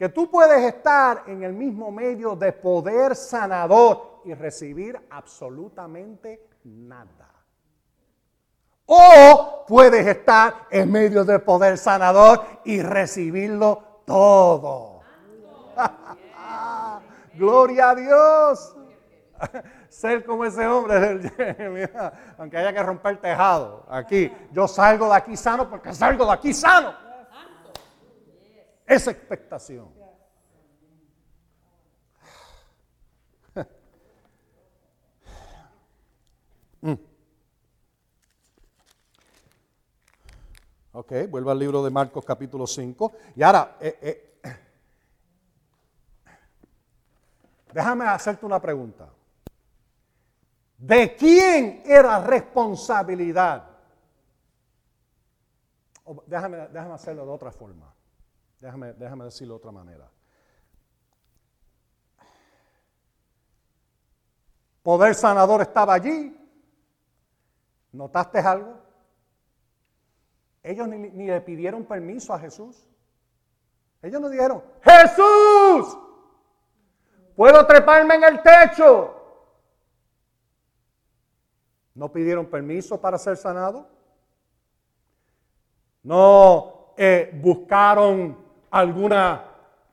[0.00, 7.30] Que tú puedes estar en el mismo medio de poder sanador y recibir absolutamente nada.
[8.86, 15.02] O puedes estar en medio de poder sanador y recibirlo todo.
[17.34, 18.76] Gloria a Dios.
[19.90, 21.20] Ser como ese hombre,
[22.38, 24.32] aunque haya que romper el tejado aquí.
[24.50, 27.09] Yo salgo de aquí sano porque salgo de aquí sano.
[28.90, 29.88] Esa expectación.
[36.82, 36.94] Mm.
[40.92, 43.12] Ok, vuelvo al libro de Marcos capítulo 5.
[43.36, 44.50] Y ahora, eh, eh,
[47.74, 49.10] déjame hacerte una pregunta.
[50.78, 53.68] ¿De quién era responsabilidad?
[56.26, 57.99] déjame, déjame hacerlo de otra forma.
[58.60, 60.10] Déjame, déjame decirlo de otra manera.
[64.82, 66.36] Poder sanador estaba allí.
[67.92, 68.78] ¿Notaste algo?
[70.62, 72.86] Ellos ni, le pidieron permiso a Jesús.
[74.02, 75.98] Ellos no dijeron, Jesús,
[77.34, 79.16] puedo treparme en el techo.
[81.94, 83.88] No pidieron permiso para ser sanado.
[86.02, 89.44] No eh, buscaron alguna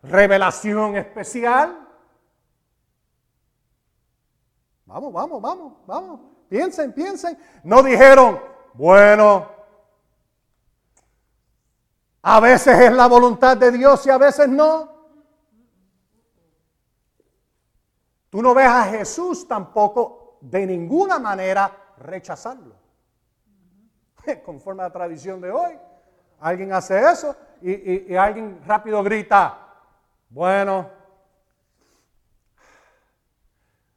[0.04, 1.88] revelación especial?
[4.86, 6.20] Vamos, vamos, vamos, vamos.
[6.48, 7.38] Piensen, piensen.
[7.64, 8.40] No dijeron,
[8.74, 9.50] bueno,
[12.22, 14.96] a veces es la voluntad de Dios y a veces no.
[18.30, 22.76] Tú no ves a Jesús tampoco de ninguna manera rechazarlo.
[24.46, 25.78] Conforme a la tradición de hoy,
[26.40, 29.58] alguien hace eso y, alguien rápido grita,
[30.30, 30.90] bueno,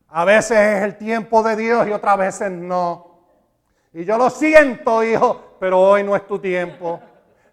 [0.09, 3.11] a veces es el tiempo de Dios y otras veces no.
[3.93, 7.01] Y yo lo siento, hijo, pero hoy no es tu tiempo.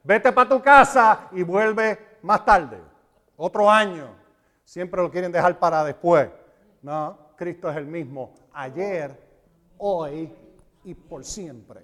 [0.04, 2.80] Vete para tu casa y vuelve más tarde,
[3.36, 4.16] otro año.
[4.64, 6.30] Siempre lo quieren dejar para después.
[6.82, 9.16] No, Cristo es el mismo ayer,
[9.78, 10.34] hoy
[10.84, 11.82] y por siempre.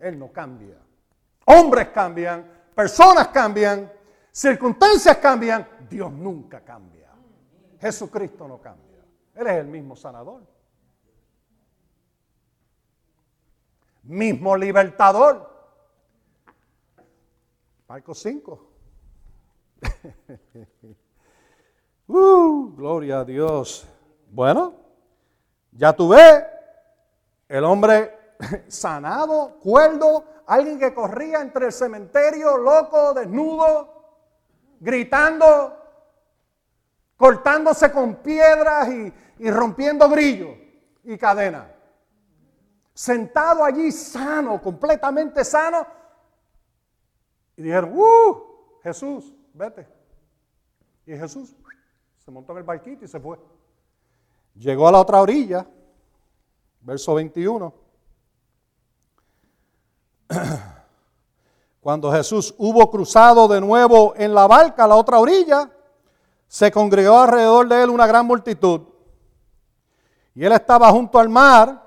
[0.00, 0.76] Él no cambia.
[1.46, 2.44] Hombres cambian,
[2.74, 3.90] personas cambian,
[4.30, 7.10] circunstancias cambian, Dios nunca cambia.
[7.80, 9.04] Jesucristo no cambia.
[9.34, 10.42] Él es el mismo sanador.
[14.04, 15.50] Mismo libertador.
[17.88, 18.70] Marcos 5.
[22.08, 23.86] uh, gloria a Dios.
[24.30, 24.74] Bueno,
[25.72, 26.44] ya tú ves,
[27.48, 28.36] el hombre
[28.68, 33.94] sanado, cuerdo, alguien que corría entre el cementerio, loco, desnudo,
[34.80, 35.76] gritando,
[37.16, 38.88] cortándose con piedras
[39.38, 40.56] y, rompiendo grillos
[41.02, 41.66] y cadenas.
[42.92, 45.86] Sentado allí sano, completamente sano.
[47.56, 48.80] Y dijeron, ¡uh!
[48.82, 49.88] Jesús, vete.
[51.06, 51.56] Y Jesús
[52.18, 53.38] se montó en el barquito y se fue.
[54.54, 55.66] Llegó a la otra orilla,
[56.80, 57.83] verso 21.
[61.80, 65.70] Cuando Jesús hubo cruzado de nuevo en la barca a la otra orilla,
[66.46, 68.80] se congregó alrededor de él una gran multitud.
[70.34, 71.82] Y él estaba junto al mar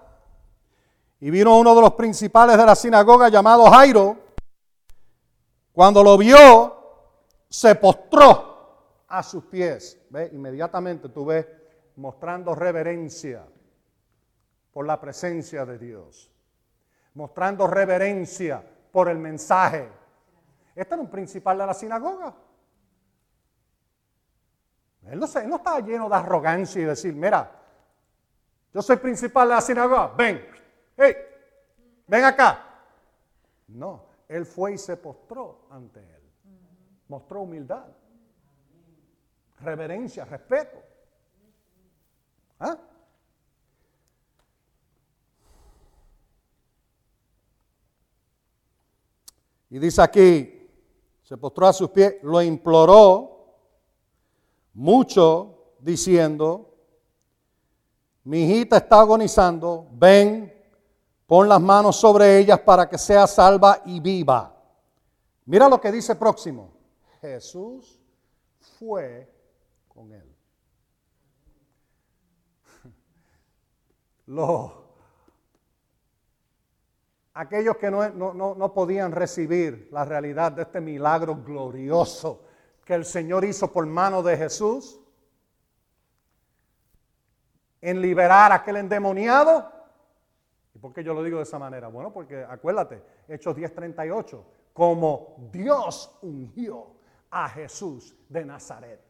[1.19, 4.17] y vino uno de los principales de la sinagoga llamado Jairo.
[5.73, 6.75] Cuando lo vio,
[7.49, 9.99] se postró a sus pies.
[10.09, 10.29] ¿Ve?
[10.33, 11.47] Inmediatamente tú ves
[11.95, 13.45] mostrando reverencia
[14.71, 16.31] por la presencia de Dios
[17.17, 19.89] mostrando reverencia por el mensaje.
[20.75, 22.31] Este era un principal de la sinagoga.
[25.07, 27.51] Él no, no estaba lleno de arrogancia y decir, mira,
[28.71, 30.45] yo soy principal de la sinagoga, ven,
[30.95, 31.15] hey,
[32.05, 32.63] ven acá.
[33.67, 36.21] No, él fue y se postró ante él.
[37.07, 37.87] Mostró humildad,
[39.59, 40.77] reverencia, respeto.
[42.59, 42.77] ¿Ah?
[49.69, 50.69] Y dice aquí,
[51.23, 53.37] se postró a sus pies, lo imploró
[54.73, 56.73] mucho diciendo,
[58.23, 60.53] mi hijita está agonizando, ven,
[61.25, 64.53] pon las manos sobre ellas para que sea salva y viva.
[65.45, 66.73] Mira lo que dice próximo.
[67.21, 67.99] Jesús
[68.77, 69.33] fue
[69.87, 70.35] con él.
[74.27, 74.71] Los,
[77.37, 82.43] aquellos que no, no, podían recibir la realidad de este milagro glorioso
[82.83, 84.99] que el Señor hizo por mano de Jesús
[87.79, 89.71] en liberar a aquel endemoniado.
[90.73, 91.89] ¿Y por qué yo lo digo de esa manera?
[91.89, 96.87] Bueno, porque acuérdate, Hechos 10:38, como Dios ungió
[97.29, 99.07] a Jesús de Nazaret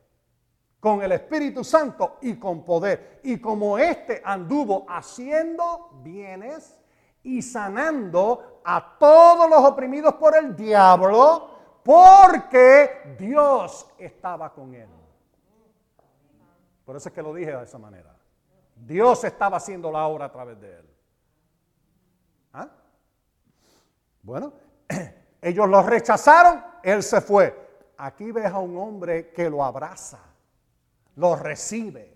[0.80, 3.21] con el Espíritu Santo y con poder.
[3.23, 6.78] Y como éste anduvo haciendo bienes
[7.28, 11.49] y sanando a todos los oprimidos por el diablo,
[11.84, 14.89] porque Dios estaba con él.
[16.86, 18.15] Por eso es que lo dije de esa manera.
[18.75, 20.89] Dios estaba haciendo la obra a través de él.
[22.53, 22.69] ¿Ah?
[24.21, 24.53] Bueno,
[25.41, 27.67] ellos lo rechazaron, él se fue.
[27.97, 30.19] Aquí ves a un hombre que lo abraza
[31.17, 32.13] lo recibe.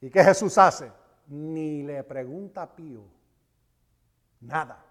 [0.00, 0.90] ¿Y qué Jesús hace?
[1.28, 3.04] Ni le pregunta a Pío.
[4.40, 4.84] Nada.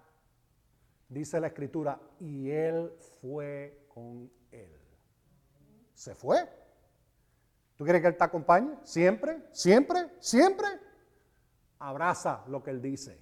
[1.09, 4.77] Dice la escritura, y él fue con él.
[5.93, 6.47] Se fue.
[7.75, 8.77] ¿Tú quieres que él te acompañe?
[8.83, 10.67] Siempre, siempre, siempre.
[11.79, 13.19] Abraza lo que él dice.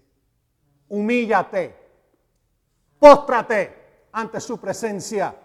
[0.89, 1.75] Humíllate.
[2.99, 5.35] Póstrate ante su presencia.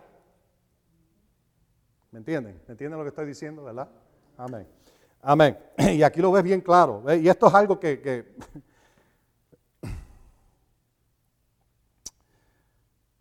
[2.13, 2.63] ¿Me entienden?
[2.67, 3.89] ¿Me entienden lo que estoy diciendo, verdad?
[4.37, 4.67] Amén.
[5.23, 5.59] Amén.
[5.79, 7.03] Y aquí lo ves bien claro.
[7.15, 8.35] Y esto es algo que...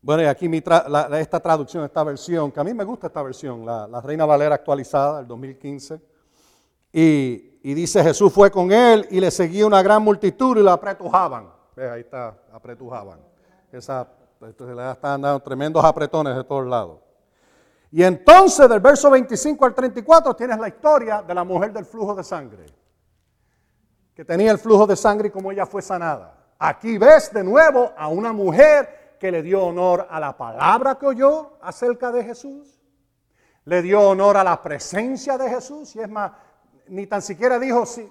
[0.02, 4.02] Bueno, y aquí esta traducción, esta versión, que a mí me gusta esta versión, la,
[4.02, 6.02] Reina Valera actualizada del 2015.
[6.94, 10.72] Y, y, dice, Jesús fue con él y le seguía una gran multitud y lo
[10.72, 11.50] apretujaban.
[11.76, 11.92] ¿Ves?
[11.92, 13.20] Ahí está, apretujaban.
[13.72, 14.08] Esa,
[14.42, 17.00] entonces le estaban dando tremendos apretones de todos lados.
[17.92, 22.14] Y entonces del verso 25 al 34 tienes la historia de la mujer del flujo
[22.14, 22.66] de sangre,
[24.14, 26.36] que tenía el flujo de sangre y cómo ella fue sanada.
[26.60, 31.08] Aquí ves de nuevo a una mujer que le dio honor a la palabra que
[31.08, 32.80] oyó acerca de Jesús,
[33.66, 36.32] le dio honor a la presencia de Jesús, y es más,
[36.88, 38.08] ni tan siquiera dijo si,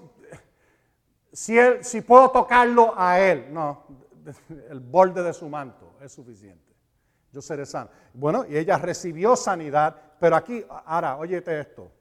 [1.31, 3.85] si, si puedo tocarlo a él, no,
[4.69, 6.68] el borde de su manto es suficiente
[7.31, 7.89] yo seré sano.
[8.13, 11.91] Bueno, y ella recibió sanidad, pero aquí, ahora, óyete esto.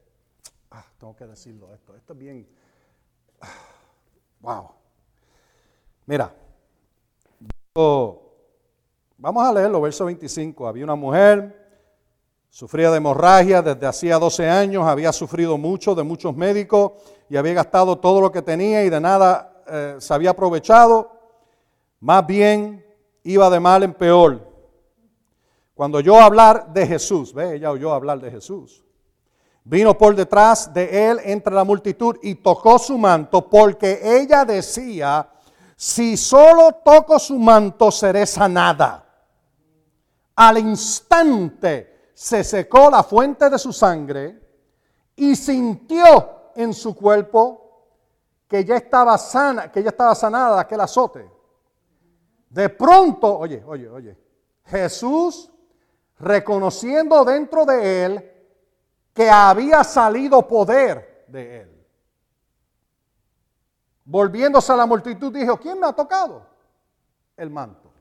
[0.71, 2.49] Ah, tengo que decirlo esto, esto es bien...
[3.41, 3.47] Ah,
[4.41, 4.71] wow.
[6.07, 6.35] Mira,
[9.19, 10.67] vamos a leerlo, verso 25.
[10.67, 11.55] Había una mujer,
[12.49, 16.93] sufría de hemorragia desde hacía 12 años, había sufrido mucho de muchos médicos
[17.29, 21.13] y había gastado todo lo que tenía y de nada eh, se había aprovechado.
[22.01, 22.85] Más bien
[23.23, 24.48] iba de mal en peor
[25.79, 28.85] cuando oyó hablar de Jesús, ve, ella oyó hablar de Jesús.
[29.63, 35.31] Vino por detrás de él entre la multitud y tocó su manto porque ella decía,
[35.77, 39.07] si solo toco su manto seré sanada.
[40.35, 44.37] Al instante se secó la fuente de su sangre
[45.15, 47.85] y sintió en su cuerpo
[48.49, 51.31] que ya estaba sana, que ya estaba sanada de aquel azote.
[52.51, 54.19] De pronto, oye, oye, oye,
[54.65, 55.53] Jesús
[56.19, 58.33] reconociendo dentro de él
[59.13, 61.87] que había salido poder de él.
[64.05, 66.47] Volviéndose a la multitud, dijo, ¿quién me ha tocado?
[67.37, 67.93] El manto.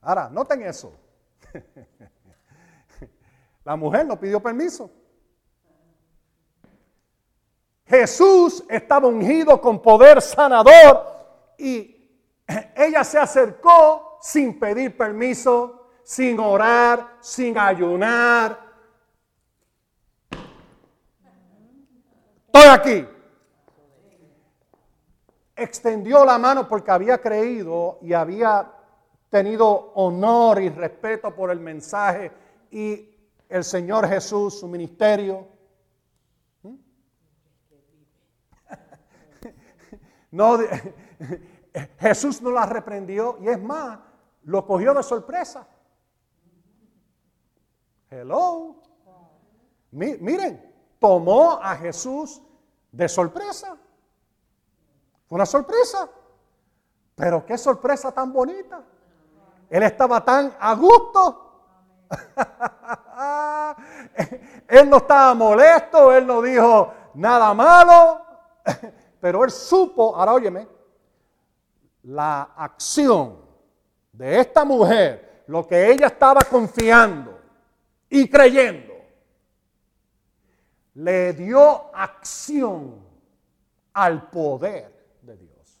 [0.00, 0.94] Ahora, noten eso.
[3.64, 4.90] la mujer no pidió permiso.
[7.86, 11.14] Jesús estaba ungido con poder sanador
[11.58, 11.94] y
[12.76, 18.60] ella se acercó sin pedir permiso, sin orar, sin ayunar.
[22.46, 23.08] Estoy aquí.
[25.56, 28.70] Extendió la mano porque había creído y había
[29.30, 32.30] tenido honor y respeto por el mensaje
[32.70, 33.10] y
[33.48, 35.48] el Señor Jesús, su ministerio.
[36.62, 36.74] ¿Mm?
[40.32, 40.58] No,
[42.00, 44.00] Jesús no la reprendió y es más,
[44.42, 45.68] lo cogió de sorpresa.
[48.16, 48.76] Hello.
[49.90, 52.40] miren, tomó a Jesús
[52.92, 53.76] de sorpresa.
[55.26, 56.08] Fue una sorpresa.
[57.16, 58.84] Pero qué sorpresa tan bonita.
[59.68, 61.40] Él estaba tan a gusto.
[64.68, 68.24] él no estaba molesto, él no dijo nada malo,
[69.20, 70.68] pero él supo, ahora óyeme,
[72.04, 73.40] la acción
[74.12, 77.33] de esta mujer, lo que ella estaba confiando
[78.14, 78.94] y creyendo,
[80.94, 83.04] le dio acción
[83.92, 85.80] al poder de Dios.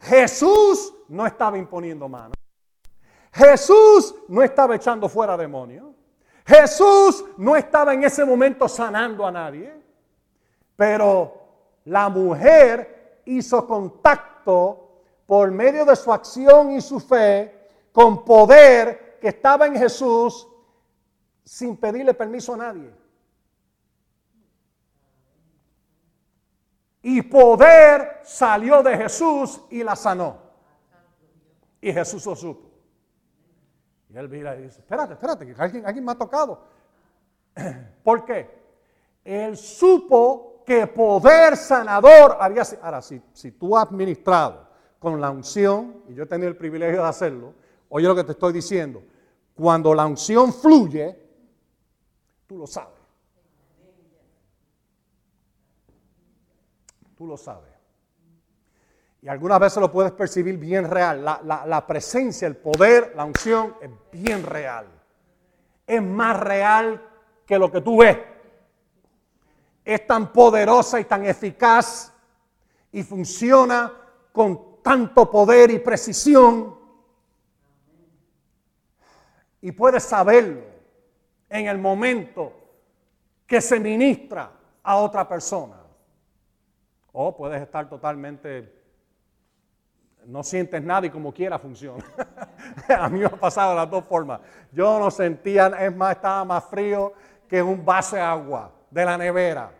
[0.00, 2.34] Jesús no estaba imponiendo manos.
[3.32, 5.94] Jesús no estaba echando fuera demonios.
[6.44, 9.80] Jesús no estaba en ese momento sanando a nadie.
[10.74, 11.40] Pero
[11.84, 17.61] la mujer hizo contacto por medio de su acción y su fe
[17.92, 20.48] con poder que estaba en Jesús
[21.44, 22.92] sin pedirle permiso a nadie.
[27.02, 30.38] Y poder salió de Jesús y la sanó.
[31.80, 32.70] Y Jesús lo supo.
[34.08, 36.64] Y él mira y dice, espérate, espérate, que alguien, me ha tocado.
[38.04, 38.48] ¿Por qué?
[39.24, 42.62] Él supo que poder sanador había.
[42.82, 44.68] Ahora, si, si tú has ministrado
[44.98, 47.54] con la unción, y yo he tenido el privilegio de hacerlo,
[47.94, 49.02] oye lo que te estoy diciendo,
[49.54, 51.18] cuando la unción fluye,
[52.46, 52.98] tú lo sabes.
[57.16, 57.70] Tú lo sabes.
[59.20, 61.22] Y algunas veces lo puedes percibir bien real.
[61.22, 64.86] La, presencia, el poder, la unción es bien real.
[65.86, 67.00] Es más real
[67.46, 68.18] que lo que tú ves.
[69.84, 72.12] Es tan poderosa y tan eficaz
[72.90, 73.92] y funciona
[74.32, 76.81] con tanto poder y precisión.
[79.62, 80.62] Y puedes saberlo
[81.48, 82.52] en el momento
[83.46, 84.50] que se ministra
[84.82, 85.76] a otra persona.
[87.12, 88.82] O puedes estar totalmente
[90.26, 92.04] no sientes nada y como quiera funciona.
[92.88, 94.40] a mí me ha pasado las dos formas.
[94.70, 97.12] Yo no sentía, es más, estaba más frío
[97.48, 99.70] que un vaso de agua de la nevera.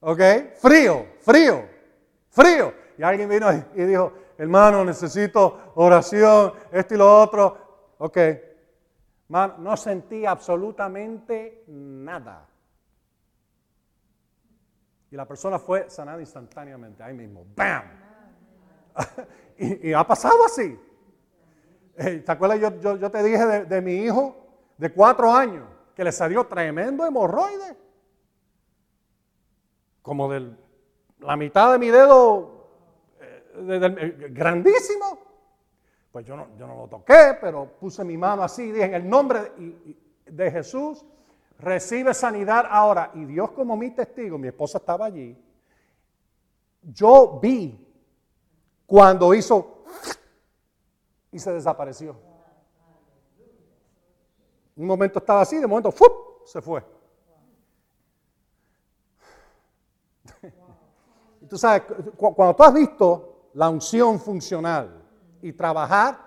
[0.00, 0.20] ¿Ok?
[0.56, 1.64] Frío, frío,
[2.30, 2.74] frío.
[2.98, 7.63] Y alguien vino y dijo, hermano, necesito oración, esto y lo otro.
[8.04, 8.18] Ok.
[9.28, 12.46] no sentí absolutamente nada.
[15.10, 17.46] Y la persona fue sanada instantáneamente, ahí mismo.
[17.56, 17.84] ¡Bam!
[19.58, 20.78] y, ha pasado así.
[21.96, 22.60] ¿Te acuerdas?
[22.60, 24.36] Yo, yo, te dije de, mi hijo
[24.76, 27.74] de cuatro años que le salió tremendo hemorroide.
[30.02, 30.54] Como de
[31.20, 32.68] la mitad de mi dedo,
[33.18, 35.33] eh, eh, grandísimo.
[36.14, 38.94] Pues yo no, yo no lo toqué, pero puse mi mano así y dije, en
[38.94, 39.50] el nombre
[40.24, 41.04] de Jesús,
[41.58, 43.10] recibe sanidad ahora.
[43.14, 45.36] Y Dios como mi testigo, mi esposa estaba allí,
[46.82, 47.84] yo vi
[48.86, 49.82] cuando hizo
[51.32, 52.16] y se desapareció.
[54.76, 55.92] Un momento estaba así, de momento
[56.44, 56.80] se fue.
[61.40, 61.82] Y tú sabes,
[62.16, 65.03] cuando tú has visto la unción funcional
[65.48, 66.18] y trabajar,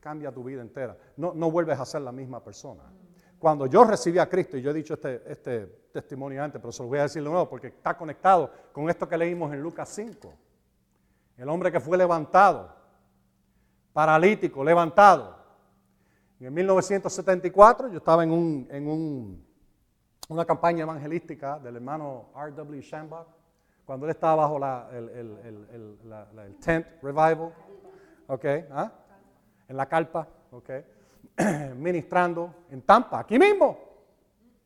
[0.00, 0.96] cambia tu vida entera.
[1.16, 2.82] No, no vuelves a ser la misma persona.
[3.38, 6.82] Cuando yo recibí a Cristo, y yo he dicho este, este testimonio antes, pero se
[6.82, 9.88] lo voy a decir de nuevo porque está conectado con esto que leímos en Lucas
[9.90, 10.34] 5
[11.40, 12.70] el hombre que fue levantado,
[13.94, 15.38] paralítico, levantado.
[16.38, 19.42] En 1974 yo estaba en, un, en
[20.28, 22.82] una campaña evangelística del hermano R.W.
[22.82, 23.26] Shambach,
[23.86, 24.58] cuando él estaba bajo
[24.92, 25.08] el,
[25.48, 27.54] el, tent revival,
[28.32, 28.90] okay, ¿ah?
[29.68, 30.84] en la carpa, okay,
[31.76, 33.78] ministrando en Tampa, aquí mismo,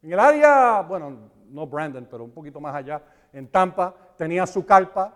[0.03, 3.03] en el área, bueno, no Brandon, pero un poquito más allá,
[3.33, 5.15] en Tampa, tenía su carpa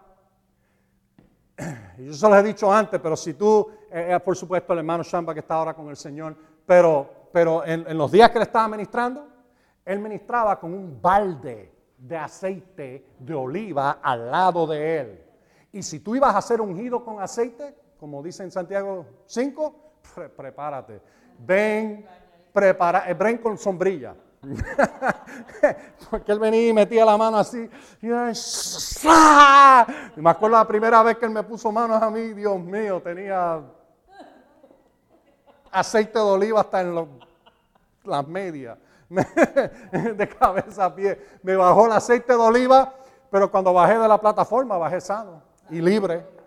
[1.99, 4.81] y yo se lo he dicho antes, pero si tú, eh, eh, por supuesto el
[4.81, 8.45] hermano Shamba que está ahora con el Señor, pero, pero en, los días que le
[8.45, 9.27] estaba ministrando,
[9.85, 15.25] él ministraba con un balde de aceite de oliva al lado de él.
[15.73, 19.75] Y si tú ibas a hacer ungido con aceite, como dice en Santiago 5,
[20.37, 21.01] prepárate.
[21.39, 22.07] Ven,
[22.53, 24.15] prepara, eh, ven con sombrilla.
[26.11, 27.69] Porque él venía y metía la mano así.
[28.01, 28.07] Y,
[30.21, 33.61] me acuerdo la primera vez que él me puso manos a mí, Dios mío, tenía
[35.71, 37.09] aceite de oliva hasta en
[38.05, 38.79] las medias.
[39.09, 41.19] de cabeza a pie.
[41.43, 42.95] Me bajó el aceite de oliva,
[43.31, 46.38] pero cuando bajé de la plataforma, bajé sano y libre.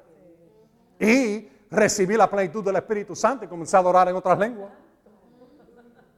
[1.01, 4.71] Y recibí la plenitud del Espíritu Santo y comencé a adorar en otras lenguas.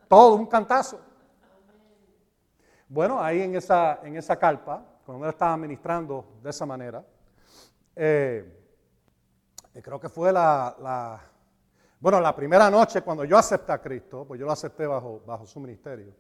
[0.10, 1.00] Todo un cantazo.
[2.90, 7.02] Bueno, ahí en esa, en esa carpa, cuando él estaba ministrando de esa manera,
[7.96, 8.46] eh,
[9.82, 11.22] creo que fue la,
[11.98, 15.46] bueno, la primera noche cuando yo acepté a Cristo, pues yo lo acepté bajo, bajo
[15.46, 16.14] su ministerio,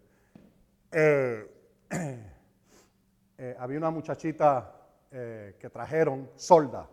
[0.90, 1.52] eh,
[3.38, 4.80] eh, había una muchachita
[5.12, 6.90] que trajeron, solda,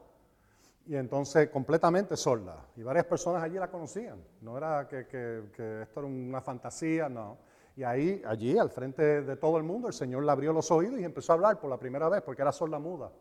[0.91, 2.67] Y entonces completamente sorda.
[2.75, 4.21] Y varias personas allí la conocían.
[4.41, 7.39] No era que, que esto era una fantasía, no.
[7.77, 10.99] Y ahí, allí, al frente de todo el mundo, el Señor le abrió los oídos
[10.99, 13.13] y empezó a hablar por la primera vez porque era sorda muda.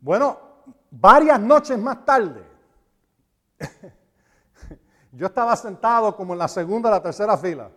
[0.00, 0.38] Bueno,
[0.92, 2.44] varias noches más tarde,
[5.10, 7.68] yo estaba sentado como en la segunda o la tercera fila.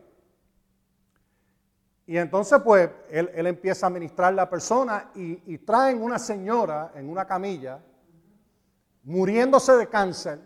[2.05, 7.25] Y entonces, pues, él, empieza a ministrar la persona y traen una señora en una
[7.25, 7.80] camilla,
[9.10, 10.39] muriéndose de cáncer.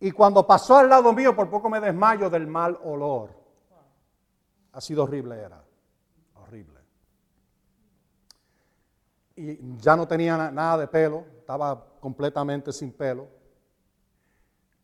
[0.00, 3.30] Y cuando pasó al lado mío, por poco me desmayo del mal olor.
[4.72, 5.62] Ha sido horrible, era.
[6.34, 6.80] Horrible.
[9.36, 13.28] Y ya no tenía nada de pelo, estaba completamente sin pelo,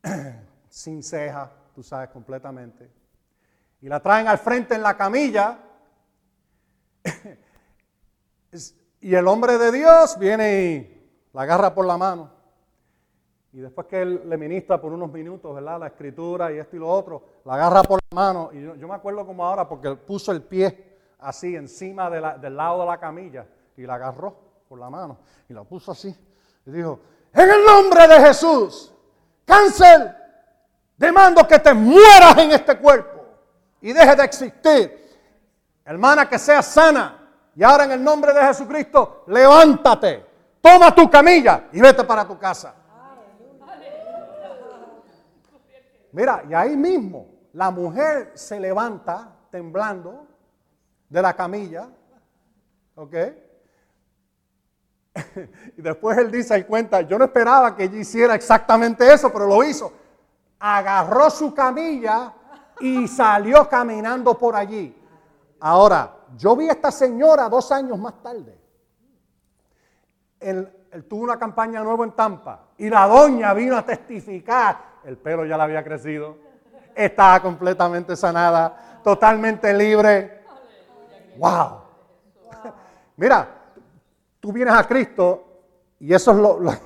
[0.69, 2.91] sin ceja, tú sabes, completamente.
[3.81, 5.59] Y la traen al frente en la camilla.
[9.01, 10.94] y el hombre de Dios viene y
[11.35, 12.31] la agarra por la mano
[13.53, 15.79] y después que él le ministra por unos minutos, ¿verdad?
[15.79, 18.51] La escritura y esto y lo otro, la agarra por la mano.
[18.53, 22.87] Y yo, me acuerdo como ahora porque puso el pie así encima del lado de
[22.87, 24.37] la camilla y la agarró
[24.69, 25.19] por la mano
[25.49, 26.17] y la puso así.
[26.67, 26.99] Y dijo,
[27.33, 28.93] en el nombre de Jesús,
[29.45, 30.17] cáncer,
[30.97, 33.25] demando que te mueras en este cuerpo
[33.81, 35.19] y deje de existir.
[35.85, 37.21] Hermana, que seas sana.
[37.55, 40.34] Y ahora en el nombre de Jesucristo, levántate,
[40.65, 42.75] toma tu camilla y vete para tu casa.
[46.13, 50.27] Mira, y ahí mismo la mujer se levanta temblando
[51.11, 51.87] de la camilla,
[52.95, 53.15] ¿ok?
[55.77, 59.47] y después él dice, él cuenta, yo no esperaba que ella hiciera exactamente eso, pero
[59.47, 59.93] lo hizo.
[60.61, 62.33] Agarró su camilla
[62.81, 64.97] y salió caminando por allí.
[65.61, 68.64] Ahora, yo vi a esta señora dos años más tarde.
[71.09, 75.57] Tuvo una campaña nueva en Tampa y la doña vino a testificar el pelo ya
[75.57, 76.37] le había crecido,
[76.95, 80.43] estaba completamente sanada, totalmente libre.
[81.37, 81.81] ¡Wow!
[83.17, 83.49] Mira,
[84.41, 85.45] tú vienes a Cristo
[86.01, 86.37] y eso es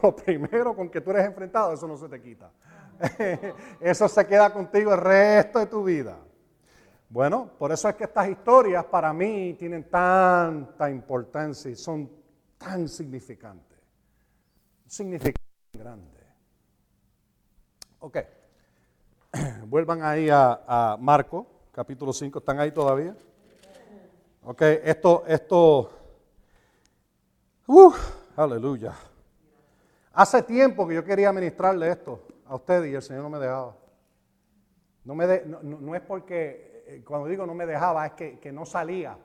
[0.03, 2.51] lo, primero con que tú eres enfrentado, eso no se te quita.
[3.81, 6.17] Eso se queda contigo el resto de tu vida.
[7.09, 12.11] Bueno, por eso es que estas historias para mí tienen tanta importancia y son
[12.59, 13.79] tan significantes.
[14.87, 15.39] Significante
[15.73, 16.19] grande.
[18.01, 18.19] Ok.
[19.67, 22.39] Vuelvan ahí a, Marco, capítulo 5.
[22.39, 23.17] ¿Están ahí todavía?
[24.43, 25.91] Ok, esto, esto.
[27.67, 27.93] Uh,
[28.37, 28.95] aleluya.
[30.13, 33.77] Hace tiempo que yo quería ministrarle esto a ustedes y el Señor no me dejaba.
[35.05, 39.17] No, me no, es porque, eh, cuando digo no me dejaba, es que, no salía.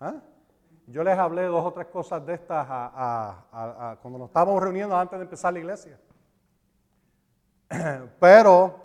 [0.00, 0.20] ¿Ah?
[0.86, 2.66] Yo les hablé dos o tres cosas de estas
[4.02, 5.98] cuando nos estábamos reuniendo antes de empezar la iglesia.
[8.20, 8.84] Pero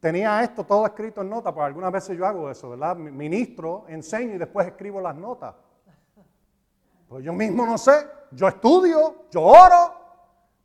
[0.00, 2.96] tenía esto todo escrito en nota, porque algunas veces yo hago eso, ¿verdad?
[2.96, 5.54] Ministro, enseño y después escribo las notas.
[7.08, 9.94] Pues yo mismo no sé, yo estudio, yo oro,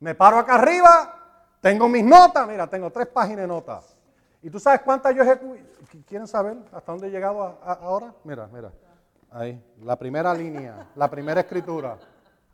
[0.00, 1.22] me paro acá arriba,
[1.60, 3.96] tengo mis notas, mira, tengo tres páginas de notas.
[4.42, 5.60] ¿Y tú sabes cuántas yo ejecuto?
[6.06, 8.12] ¿Quieren saber hasta dónde he llegado ahora?
[8.24, 8.72] Mira, mira,
[9.32, 11.98] ahí, la primera línea, la primera escritura.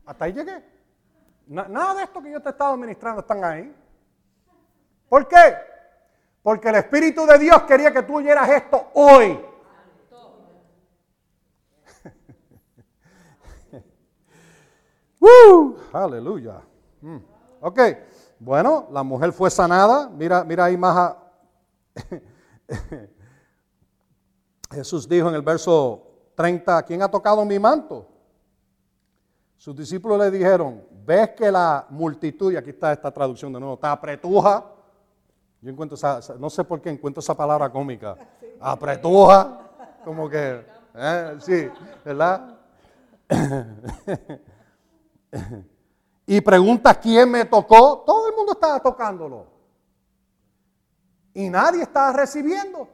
[0.07, 0.64] Hasta ahí llegué.
[1.47, 3.74] nada de esto que yo te he estado ministrando están ahí.
[5.09, 5.57] ¿Por qué?
[6.43, 9.41] Porque el Espíritu de Dios quería que tú oyeras esto hoy.
[15.20, 15.76] ¡Uh!
[15.93, 16.62] Aleluya.
[17.01, 17.18] Mm.
[17.61, 17.81] Ok,
[18.39, 20.09] bueno, la mujer fue sanada.
[20.09, 21.16] Mira, mira ahí más.
[24.70, 26.08] Jesús dijo en el verso
[26.39, 28.07] 30, ¿quién ha tocado mi manto?
[29.57, 33.74] Sus discípulos le dijeron, ves que la multitud, y aquí está esta traducción de nuevo,
[33.74, 34.64] está apretuja
[35.61, 38.16] yo encuentro esa, no sé por qué encuentro esa palabra cómica.
[38.61, 39.59] Apretuja,
[40.05, 40.64] como que,
[40.95, 41.36] ¿eh?
[41.41, 41.68] sí,
[42.05, 42.57] ¿verdad?
[46.26, 48.05] y pregunta quién me tocó.
[48.07, 49.47] Todo el mundo estaba tocándolo.
[51.34, 52.89] Y nadie estaba recibiendo.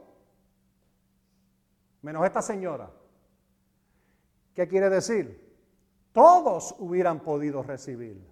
[2.01, 2.89] Menos esta señora.
[4.55, 5.43] ¿Qué quiere decir?
[6.13, 8.25] Todos hubieran podido recibir.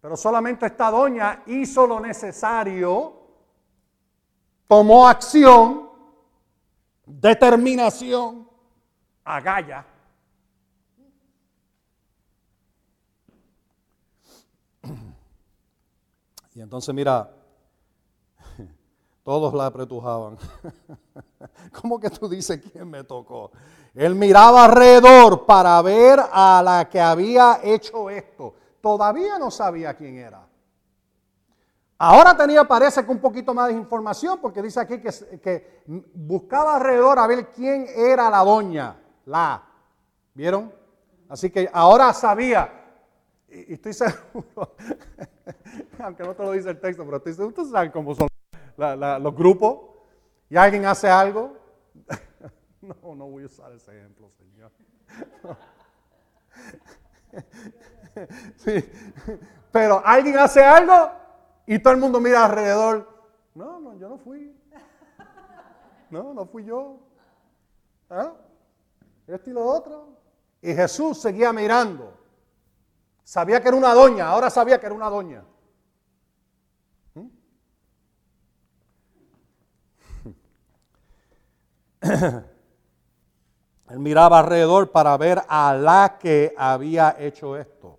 [0.00, 3.20] Pero solamente esta doña hizo lo necesario,
[4.68, 5.90] tomó acción,
[7.04, 8.48] determinación,
[9.24, 9.84] agalla.
[16.54, 17.39] Y entonces mira,
[19.22, 20.38] Todos la apretujaban.
[21.80, 23.50] ¿Cómo que tú dices quién me tocó?
[23.94, 28.54] Él miraba alrededor para ver a la que había hecho esto.
[28.80, 30.46] Todavía no sabía quién era.
[32.02, 35.82] Ahora tenía, parece que un poquito más de información, porque dice aquí que,
[36.14, 38.96] buscaba alrededor a ver quién era la doña,
[39.26, 39.62] la.
[40.32, 40.72] ¿Vieron?
[41.28, 42.72] Así que ahora sabía,
[43.50, 44.76] y, estoy seguro,
[45.98, 48.29] aunque no te lo dice el texto, pero estoy seguro, ustedes saben cómo son
[48.80, 49.80] los grupos,
[50.48, 51.56] y alguien hace algo.
[52.80, 54.72] no, no voy a usar ese ejemplo, Señor.
[58.56, 58.90] sí,
[59.70, 61.10] pero alguien hace algo
[61.66, 63.08] y todo el mundo mira alrededor.
[63.54, 64.56] No, no, yo no fui.
[66.10, 66.98] No, no fui yo.
[68.08, 68.32] ¿Ah?
[69.26, 70.08] Esto y lo otro.
[70.60, 72.18] Y Jesús seguía mirando.
[73.22, 75.44] Sabía que era una doña, ahora sabía que era una doña.
[82.00, 87.98] Él miraba alrededor para ver a la que había hecho esto.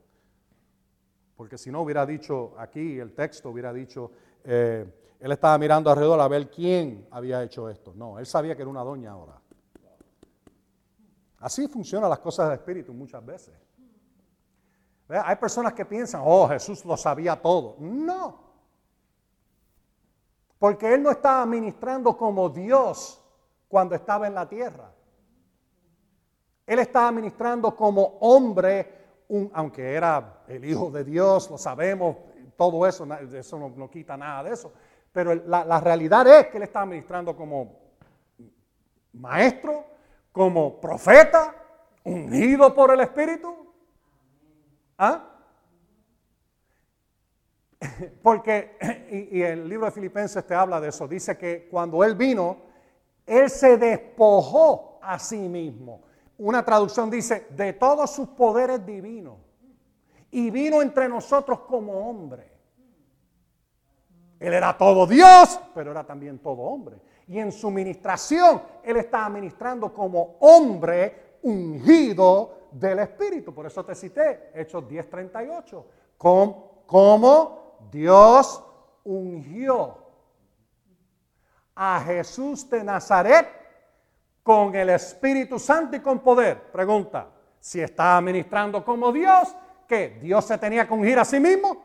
[1.36, 4.12] Porque si no hubiera dicho aquí, el texto hubiera dicho,
[4.44, 4.86] eh,
[5.20, 7.94] él estaba mirando alrededor a ver quién había hecho esto.
[7.96, 9.40] No, él sabía que era una doña ahora.
[11.40, 13.54] Así funcionan las cosas del Espíritu muchas veces.
[15.10, 17.76] Hay personas que piensan, oh, Jesús lo sabía todo.
[17.80, 18.40] No.
[20.58, 23.21] Porque Él no estaba ministrando como Dios
[23.72, 24.92] cuando estaba en la tierra.
[26.68, 29.00] Él estaba ministrando como hombre,
[29.54, 32.18] aunque era el Hijo de Dios, lo sabemos,
[32.58, 34.74] todo eso, eso no, quita nada de eso.
[35.12, 37.80] Pero la, la realidad es que Él estaba ministrando como
[39.14, 39.86] maestro,
[40.32, 41.56] como profeta,
[42.04, 43.74] ungido por el Espíritu.
[44.98, 45.32] ¿Ah?
[48.22, 48.78] Porque,
[49.32, 52.71] y, el libro de Filipenses te habla de eso, dice que cuando Él vino,
[53.32, 56.02] Él se despojó a sí mismo.
[56.38, 59.38] Una traducción dice, de todos sus poderes divinos.
[60.32, 62.52] Y vino entre nosotros como hombre.
[64.38, 66.98] Él era todo Dios, pero era también todo hombre.
[67.26, 73.54] Y en su ministración, Él estaba ministrando como hombre ungido del Espíritu.
[73.54, 75.86] Por eso te cité Hechos 10:38.
[76.18, 78.62] Como Dios
[79.06, 80.01] ungió
[81.76, 83.48] a Jesús de Nazaret
[84.44, 86.72] con el Espíritu Santo y con poder.
[86.72, 89.56] Pregunta, si estaba ministrando como Dios,
[89.88, 90.20] ¿qué?
[90.22, 91.84] ¿Dios se tenía que ungir a sí mismo?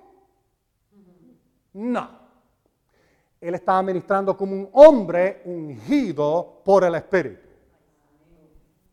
[1.75, 2.27] No.
[3.41, 7.47] Él estaba ministrando como un hombre ungido por el Espíritu.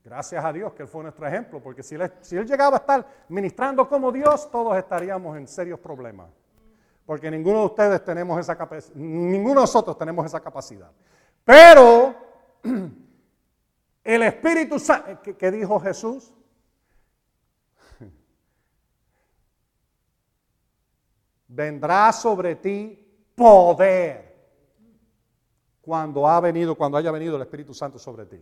[0.04, 2.80] Gracias a Dios que Él fue nuestro ejemplo, porque si él, si él llegaba a
[2.80, 6.28] estar ministrando como Dios, todos estaríamos en serios problemas.
[7.06, 10.92] Porque ninguno de ustedes tenemos esa capacidad, ninguno de nosotros tenemos esa capacidad.
[11.44, 12.16] Pero
[14.04, 16.34] el Espíritu Santo, ¿qué dijo Jesús?
[21.48, 23.00] Vendrá sobre ti
[23.36, 24.34] poder
[25.82, 28.42] cuando ha venido, cuando haya venido el Espíritu Santo sobre ti.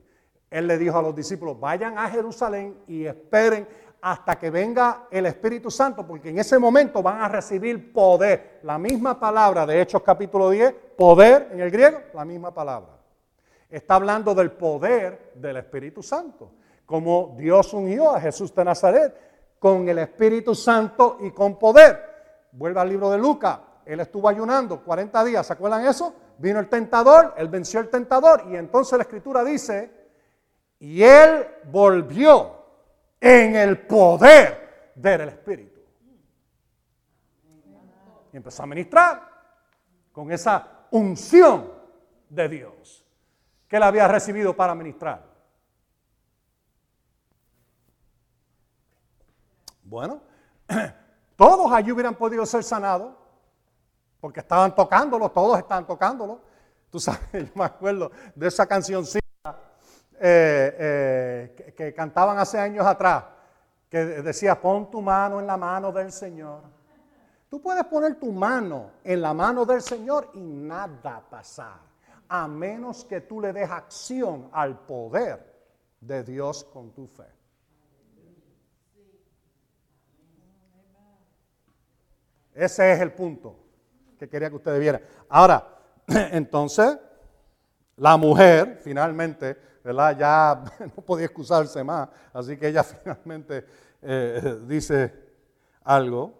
[0.51, 3.67] Él le dijo a los discípulos, vayan a Jerusalén y esperen
[4.01, 8.59] hasta que venga el Espíritu Santo, porque en ese momento van a recibir poder.
[8.63, 12.97] La misma palabra de Hechos capítulo 10, poder en el griego, la misma palabra.
[13.69, 16.51] Está hablando del poder del Espíritu Santo,
[16.85, 19.15] como Dios unió a Jesús de Nazaret
[19.59, 22.49] con el Espíritu Santo y con poder.
[22.51, 26.13] Vuelve al libro de Lucas, él estuvo ayunando 40 días, ¿se acuerdan eso?
[26.39, 29.91] Vino el tentador, él venció el tentador y entonces la escritura dice
[30.79, 32.60] y él volvió
[33.21, 35.79] en el poder del Espíritu.
[38.33, 39.29] Y empezó a ministrar
[40.11, 41.71] con esa unción
[42.27, 43.05] de Dios
[43.67, 45.29] que él había recibido para ministrar.
[49.83, 50.21] Bueno,
[51.35, 53.13] todos allí hubieran podido ser sanados
[54.19, 56.41] porque estaban tocándolo, todos estaban tocándolo.
[56.89, 59.05] Tú sabes, yo me acuerdo de esa canción
[60.23, 63.23] eh, eh, que, cantaban hace años atrás,
[63.89, 66.61] que decía, pon tu mano en la mano del Señor.
[67.49, 71.79] Tú puedes poner tu mano en la mano del Señor y nada pasar,
[72.29, 75.43] a menos que tú le des acción al poder
[75.99, 77.25] de Dios con tu fe.
[82.53, 83.55] Ese es el punto
[84.19, 85.01] que quería que ustedes vieran.
[85.29, 85.67] Ahora,
[86.07, 86.99] entonces,
[87.95, 93.65] la mujer finalmente ya no podía excusarse más, así que ella finalmente
[94.01, 95.13] eh, dice
[95.83, 96.33] algo,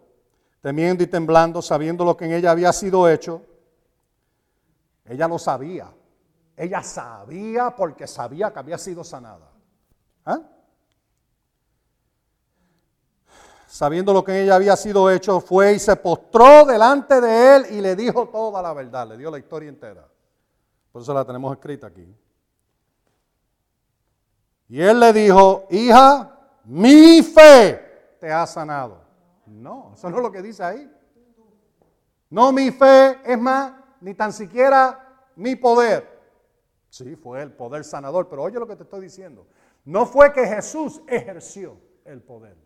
[0.60, 3.42] temiendo y temblando, sabiendo lo que en ella había sido hecho,
[5.04, 5.92] Ella lo sabía.
[6.56, 9.50] Ella sabía porque sabía que había sido sanada.
[10.24, 10.40] ¿Ah?
[13.66, 17.80] Sabiendo lo que ella había sido hecho, fue y se postró delante de él y
[17.80, 19.08] le dijo toda la verdad.
[19.08, 20.06] Le dio la historia entera.
[20.92, 22.06] Por eso la tenemos escrita aquí.
[24.68, 29.02] Y él le dijo, hija, mi fe te ha sanado.
[29.46, 30.90] No, eso no es lo que dice ahí.
[32.30, 36.08] No mi fe, es más, ni tan siquiera mi poder.
[36.88, 39.46] Sí, fue el poder sanador, pero oye lo que te estoy diciendo.
[39.84, 42.56] No fue que Jesús ejerció el poder.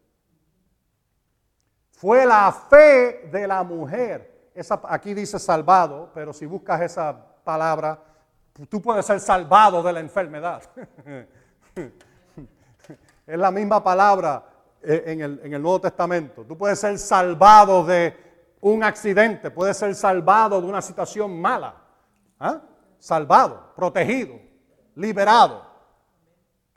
[1.90, 4.50] Fue la fe de la mujer.
[4.84, 8.02] Aquí dice salvado, pero si buscas esa palabra,
[8.68, 10.62] tú puedes ser salvado de la enfermedad.
[13.26, 14.44] es la misma palabra
[14.82, 16.44] eh, en el, en el Nuevo Testamento.
[16.44, 18.16] Tú puedes ser salvado de
[18.60, 21.74] un accidente, puedes ser salvado de una situación mala.
[22.38, 22.62] ¿Ah?
[22.98, 24.38] Salvado, protegido,
[24.94, 25.64] liberado.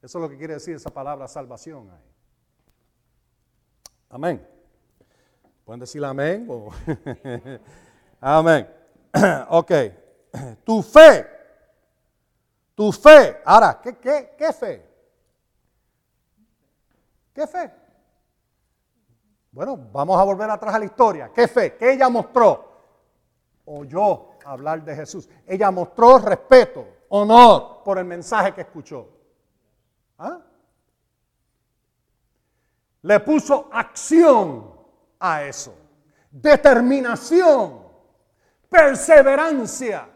[0.01, 2.09] Eso es lo que quiere decir esa palabra salvación ahí.
[4.09, 4.47] Amén.
[5.65, 6.47] ¿Pueden decir amén?
[8.21, 8.67] amén.
[9.49, 9.71] ok.
[10.63, 11.27] Tu fe.
[12.75, 13.41] Tu fe.
[13.45, 14.88] Ahora, ¿qué, qué, qué fe?
[17.39, 17.71] ¿Qué fe?
[19.51, 21.31] Bueno, vamos a volver atrás a la historia.
[21.33, 21.77] ¿Qué fe?
[21.77, 22.69] ¿Qué ella mostró?
[23.63, 25.29] Oyó hablar de Jesús.
[25.47, 29.07] Ella mostró respeto, honor por el mensaje que escuchó.
[30.17, 30.41] ¿Ah?
[33.03, 34.75] Le puso acción
[35.17, 35.73] a eso.
[36.29, 37.87] Determinación,
[38.67, 40.09] perseverancia.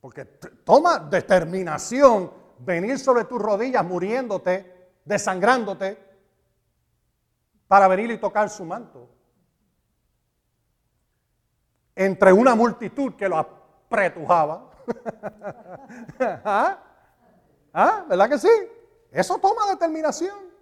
[0.00, 0.24] Porque
[0.64, 5.98] toma determinación venir sobre tus rodillas muriéndote, desangrándote,
[7.66, 9.08] para venir y tocar su manto.
[11.94, 14.70] Entre una multitud que lo apretujaba.
[16.20, 16.78] ¿Ah?
[17.72, 18.04] ¿Ah?
[18.08, 18.50] ¿Verdad que sí?
[19.10, 20.54] Eso toma determinación.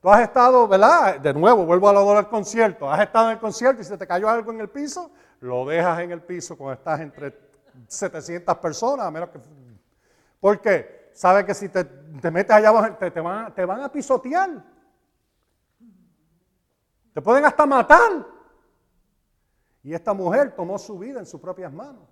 [0.00, 1.20] Tú has estado, ¿verdad?
[1.20, 2.90] De nuevo, vuelvo a lo del concierto.
[2.90, 5.10] Has estado en el concierto y se te cayó algo en el piso,
[5.40, 7.38] lo dejas en el piso cuando estás entre
[7.86, 9.38] 700 personas, a menos que
[10.42, 11.12] ¿Por qué?
[11.14, 11.84] Sabe que si te,
[12.32, 14.50] metes allá abajo, te, van, te van a pisotear.
[17.14, 18.26] Te pueden hasta matar.
[19.84, 22.08] Y esta mujer tomó su vida en sus propias manos.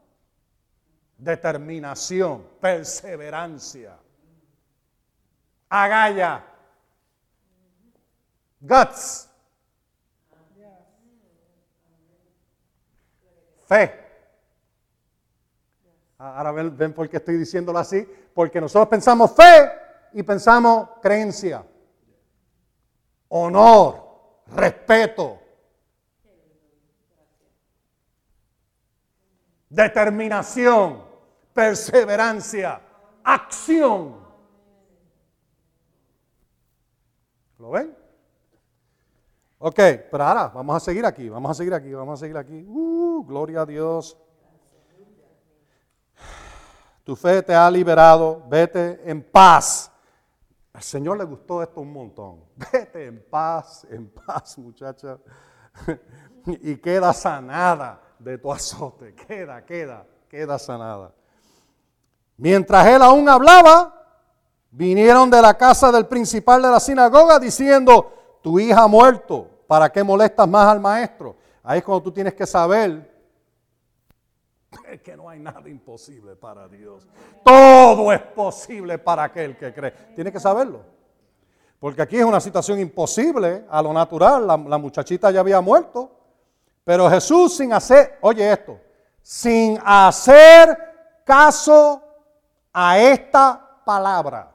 [1.18, 3.98] Determinación, perseverancia,
[5.68, 6.44] agalla,
[8.60, 9.28] guts,
[13.66, 14.09] fe.
[16.20, 18.06] Ahora ven, por qué estoy diciéndolo así.
[18.34, 19.70] Porque nosotros pensamos fe
[20.12, 21.64] y pensamos creencia,
[23.28, 25.38] honor, respeto,
[29.70, 31.02] determinación,
[31.54, 32.80] perseverancia,
[33.24, 34.20] acción.
[37.58, 37.96] ¿Lo ven?
[39.58, 39.76] Ok,
[40.10, 42.64] pero ahora vamos a seguir aquí, vamos a seguir aquí, vamos a seguir aquí.
[42.66, 44.18] Uh, gloria a Dios.
[47.11, 49.90] Tu fe te ha liberado, vete en paz.
[50.72, 52.44] Al Señor le gustó esto un montón.
[52.72, 55.18] Vete en paz, en paz, muchacha.
[56.46, 59.12] y queda sanada de tu azote.
[59.12, 61.12] Queda, queda, queda sanada.
[62.36, 63.92] Mientras él aún hablaba,
[64.70, 69.90] vinieron de la casa del principal de la sinagoga diciendo, tu hija ha muerto, ¿para
[69.90, 71.34] qué molestas más al maestro?
[71.64, 73.19] Ahí es cuando tú tienes que saber
[74.88, 77.06] es que no hay nada imposible para Dios.
[77.44, 79.90] Todo es posible para aquel que cree.
[80.14, 80.82] Tiene que saberlo.
[81.78, 84.46] Porque aquí es una situación imposible a lo natural.
[84.46, 86.10] La, la, muchachita ya había muerto.
[86.84, 88.78] Pero Jesús sin hacer, oye esto,
[89.22, 92.02] sin hacer caso
[92.72, 94.52] a esta palabra.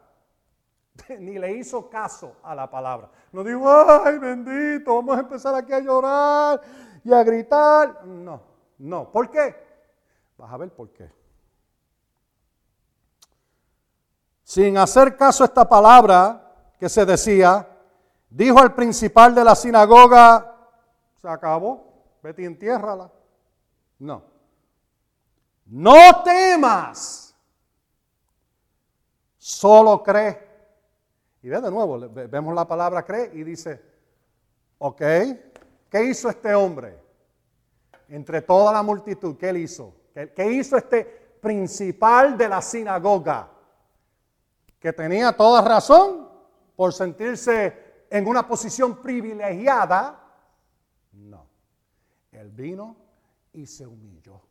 [1.19, 3.09] Ni le hizo caso a la palabra.
[3.31, 3.67] No dijo,
[4.05, 6.61] ay bendito, vamos a empezar aquí a llorar
[7.03, 8.05] y a gritar.
[8.05, 8.41] No,
[8.77, 9.11] no.
[9.11, 9.64] ¿Por qué?
[10.37, 11.09] Vas a ver por qué.
[14.43, 17.67] Sin hacer caso a esta palabra que se decía,
[18.29, 20.55] dijo al principal de la sinagoga,
[21.21, 23.11] se acabó, vete y entiérrala.
[23.97, 24.23] No.
[25.65, 27.35] No temas,
[29.37, 30.45] solo cree.
[31.41, 33.81] Y ve de nuevo, vemos la palabra cree y dice,
[34.77, 35.01] ok,
[35.89, 36.99] ¿qué hizo este hombre?
[38.09, 40.04] Entre toda la multitud, ¿qué él hizo?
[40.15, 41.03] ¿Qué, hizo este
[41.41, 43.51] principal de la sinagoga?
[44.79, 46.29] Que tenía toda razón
[46.75, 50.21] por sentirse en una posición privilegiada.
[51.11, 51.45] No.
[52.31, 52.95] Él vino
[53.51, 54.41] y se humilló.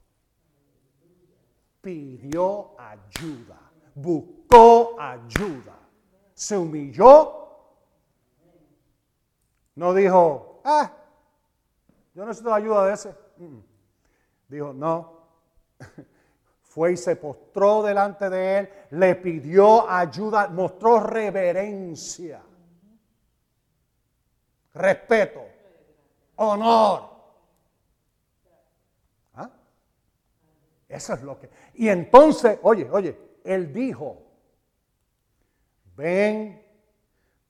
[1.80, 3.60] Pidió ayuda,
[3.94, 5.78] buscó ayuda,
[6.34, 7.40] se humilló.
[9.74, 10.92] No dijo, ah,
[12.14, 13.14] yo necesito la ayuda de ese.
[14.48, 15.23] Dijo, no.
[16.62, 22.42] Fue y se postró delante de él, le pidió ayuda, mostró reverencia,
[24.72, 25.44] respeto,
[26.34, 27.10] honor.
[29.34, 29.50] ¿Ah?
[30.88, 31.48] Eso es lo que...
[31.74, 34.20] Y entonces, oye, oye, él dijo,
[35.94, 36.60] ven,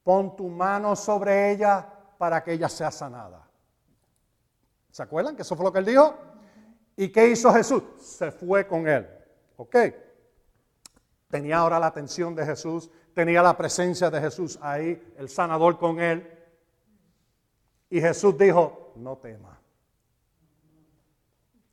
[0.02, 3.48] pon tu mano sobre ella para que ella sea sanada.
[4.90, 6.14] ¿Se acuerdan que eso fue lo que él dijo?
[6.96, 7.82] ¿Y qué hizo Jesús?
[7.98, 9.08] Se fue con él.
[9.56, 9.76] ¿Ok?
[11.28, 16.00] Tenía ahora la atención de Jesús, tenía la presencia de Jesús ahí, el sanador con
[16.00, 16.30] él.
[17.90, 19.58] Y Jesús dijo, no temas.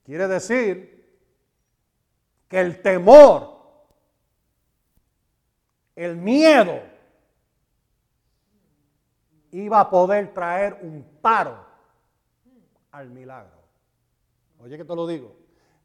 [0.03, 1.19] Quiere decir
[2.47, 3.87] que el temor,
[5.95, 6.81] el miedo,
[9.51, 11.65] iba a poder traer un paro
[12.91, 13.60] al milagro.
[14.63, 15.35] Oye que te lo digo.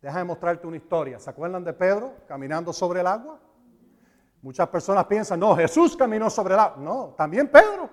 [0.03, 1.18] Déjame mostrarte una historia.
[1.18, 3.41] ¿Se acuerdan de Pedro caminando sobre el agua?
[4.43, 6.77] Muchas personas piensan, no, Jesús caminó sobre el agua.
[6.79, 7.89] No, también Pedro.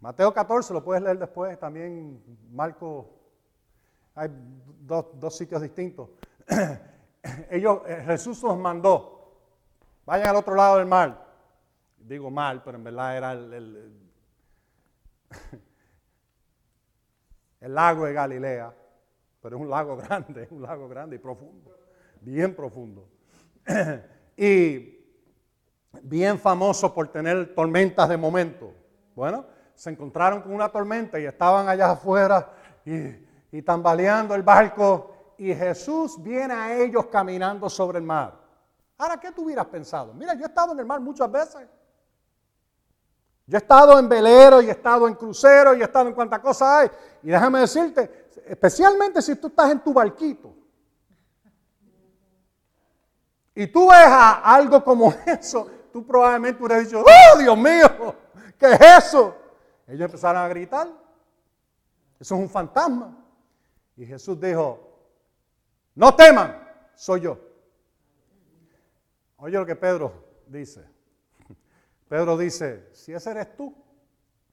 [0.00, 2.20] Mateo 14, lo puedes leer después, también
[2.50, 3.08] Marco,
[4.14, 4.28] hay
[4.80, 6.08] dos, dos sitios distintos.
[7.50, 9.38] Ellos, eh, Jesús los mandó,
[10.04, 11.24] vayan al otro lado del mar.
[11.98, 14.00] Digo mal, pero en verdad era el el
[17.68, 18.72] lago de Galilea,
[19.40, 21.70] pero es un lago grande, un lago grande y profundo,
[22.20, 23.08] bien profundo.
[24.36, 24.98] y
[26.02, 28.72] bien famoso por tener tormentas de momento.
[29.14, 29.44] Bueno,
[29.74, 32.50] se encontraron con una tormenta y estaban allá afuera
[32.84, 38.40] y, y tambaleando el barco y Jesús viene a ellos caminando sobre el mar.
[38.96, 40.14] Ahora, ¿qué tú hubieras pensado?
[40.14, 41.68] Mira, yo he estado en el mar muchas veces.
[43.52, 46.40] Yo he estado en velero y he estado en crucero y he estado en cuantas
[46.40, 46.90] cosas hay.
[47.22, 50.54] Y déjame decirte, especialmente si tú estás en tu barquito.
[53.54, 58.16] Y tú ves algo como eso, tú probablemente hubieras dicho, ¡oh, Dios mío!
[58.58, 59.36] ¿Qué es eso?
[59.86, 60.88] Ellos empezaron a gritar.
[62.18, 63.22] Eso es un fantasma.
[63.98, 64.80] Y Jesús dijo,
[65.94, 66.58] no teman,
[66.94, 67.38] soy yo.
[69.36, 70.10] Oye lo que Pedro
[70.46, 70.91] dice.
[72.12, 73.74] Pedro dice, si ese eres tú,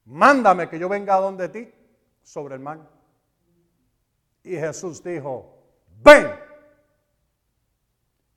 [0.05, 1.69] mándame que yo venga a donde ti
[2.23, 2.79] sobre el mar.
[4.43, 5.57] Y Jesús dijo,
[6.01, 6.39] ven.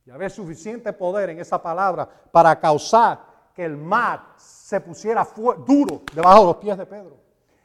[0.04, 3.20] Y había suficiente poder en esa palabra para causar
[3.54, 5.24] que el mar se pusiera
[5.64, 7.16] duro debajo de los pies de Pedro.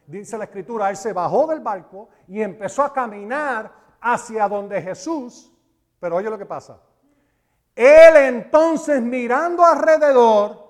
[0.06, 5.52] Dice la escritura, él se bajó del barco y empezó a caminar hacia donde Jesús,
[6.00, 6.80] pero oye lo que pasa.
[7.74, 10.67] Él entonces mirando alrededor,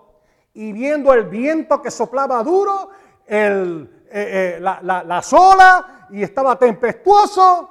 [0.57, 2.89] y viendo el viento que soplaba duro,
[3.27, 7.69] eh, eh, la, la, sola y estaba tempestuoso,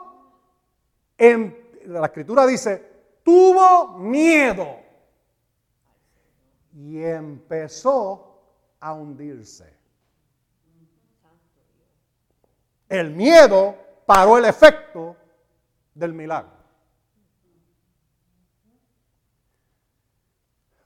[1.18, 4.76] en, la escritura dice, tuvo miedo
[6.74, 8.40] y empezó
[8.78, 9.76] a hundirse.
[12.88, 13.74] El miedo
[14.06, 15.16] paró el efecto
[15.92, 16.52] del milagro.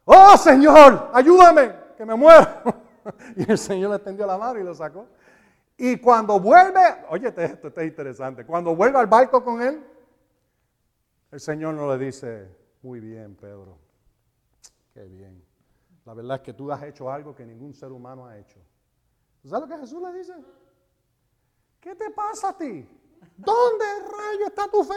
[0.06, 2.46] Oh Señor, ayúdame que me muero.
[3.36, 5.06] y el Señor le extendió la mano y lo sacó.
[5.76, 9.84] Y cuando vuelve, oye, esto está interesante, cuando vuelve al barco con él,
[11.30, 12.48] el Señor no le dice,
[12.80, 13.76] muy bien, Pedro,
[14.94, 15.44] qué bien.
[16.06, 18.58] La verdad es que tú has hecho algo que ningún ser humano ha hecho.
[19.44, 20.32] ¿Sabes lo que Jesús le dice?
[21.80, 22.88] ¿Qué te pasa a ti?
[23.36, 24.94] ¿Dónde rayo está tu fe?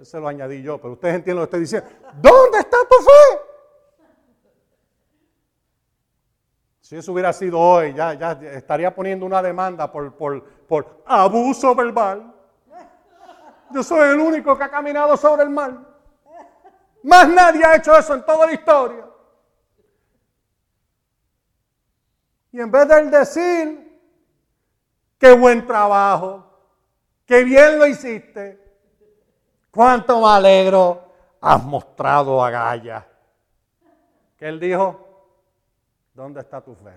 [0.00, 1.90] Eso lo añadí yo, pero ustedes entienden lo que estoy diciendo.
[2.18, 3.47] ¿Dónde está tu fe?
[6.88, 8.12] Si eso hubiera sido hoy, ya,
[8.54, 10.10] estaría poniendo una demanda por,
[11.04, 12.32] abuso verbal.
[13.70, 15.76] Yo soy el único que ha caminado sobre el mar.
[17.02, 19.04] Más nadie ha hecho eso en toda la historia.
[22.52, 24.00] Y en vez de él decir,
[25.18, 26.42] qué buen trabajo,
[27.26, 28.58] qué bien lo hiciste,
[29.70, 31.04] cuánto me alegro,
[31.38, 33.06] has mostrado a Gaia.
[34.38, 35.07] Que él dijo,
[36.18, 36.90] ¿Dónde está tu fe?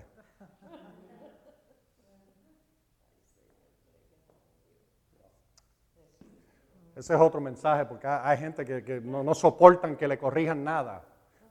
[6.96, 11.04] Ese es otro mensaje, porque hay gente que, no, soportan que le corrijan nada.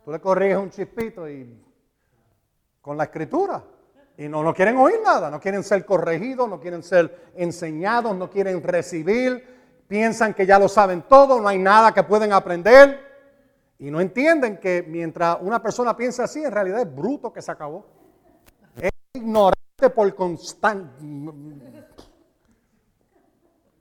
[0.03, 1.63] Tú le corriges un chispito y
[2.81, 3.63] con la escritura
[4.17, 8.29] Y no, no quieren oír nada, no quieren ser corregidos, no quieren ser enseñados, no
[8.29, 13.10] quieren recibir, piensan que ya lo saben todo, no hay nada que pueden aprender.
[13.81, 17.51] Y no entienden que mientras una persona piensa así, en realidad es bruto que se
[17.51, 17.83] acabó.
[18.79, 21.03] Es ignorante por constante.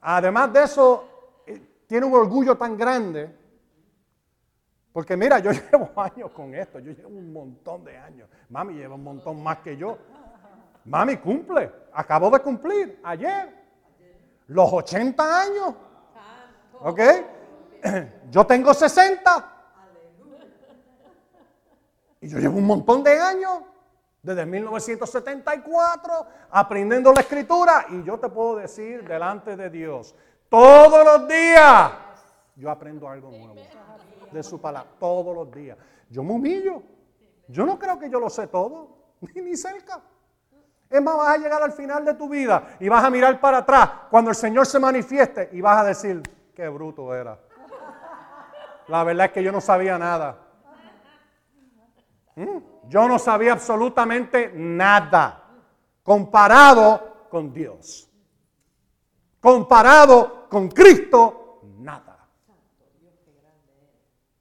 [0.01, 1.05] Además de eso,
[1.47, 3.31] eh, tiene un orgullo tan grande.
[4.91, 8.27] Porque mira, yo llevo años con esto, yo llevo un montón de años.
[8.49, 9.99] Mami lleva un montón más que yo.
[10.87, 13.55] Mami cumple, acabo de cumplir ayer
[14.47, 15.75] los 80 años.
[16.81, 17.01] ¿Ok?
[18.31, 19.60] Yo tengo 60.
[22.21, 23.63] Y yo llevo un montón de años,
[24.23, 27.87] desde 1974, aprendiendo la escritura.
[27.89, 30.15] Y yo te puedo decir delante de Dios,
[30.49, 31.93] todos los días,
[32.57, 33.55] yo aprendo algo nuevo
[34.31, 35.79] de su palabra, todos los días.
[36.11, 36.83] Yo me humillo.
[37.49, 38.89] Yo no creo que yo lo sé todo,
[39.35, 40.01] ni, cerca.
[40.89, 43.59] Es más, vas a llegar al final de tu vida y vas a mirar para
[43.59, 46.23] atrás cuando el Señor se manifieste y vas a decir,
[46.55, 47.39] qué bruto era.
[48.89, 50.50] La verdad es que yo no sabía nada.
[52.89, 55.45] Yo no sabía absolutamente nada
[56.03, 58.11] comparado con Dios.
[59.41, 62.29] Comparado con Cristo, nada.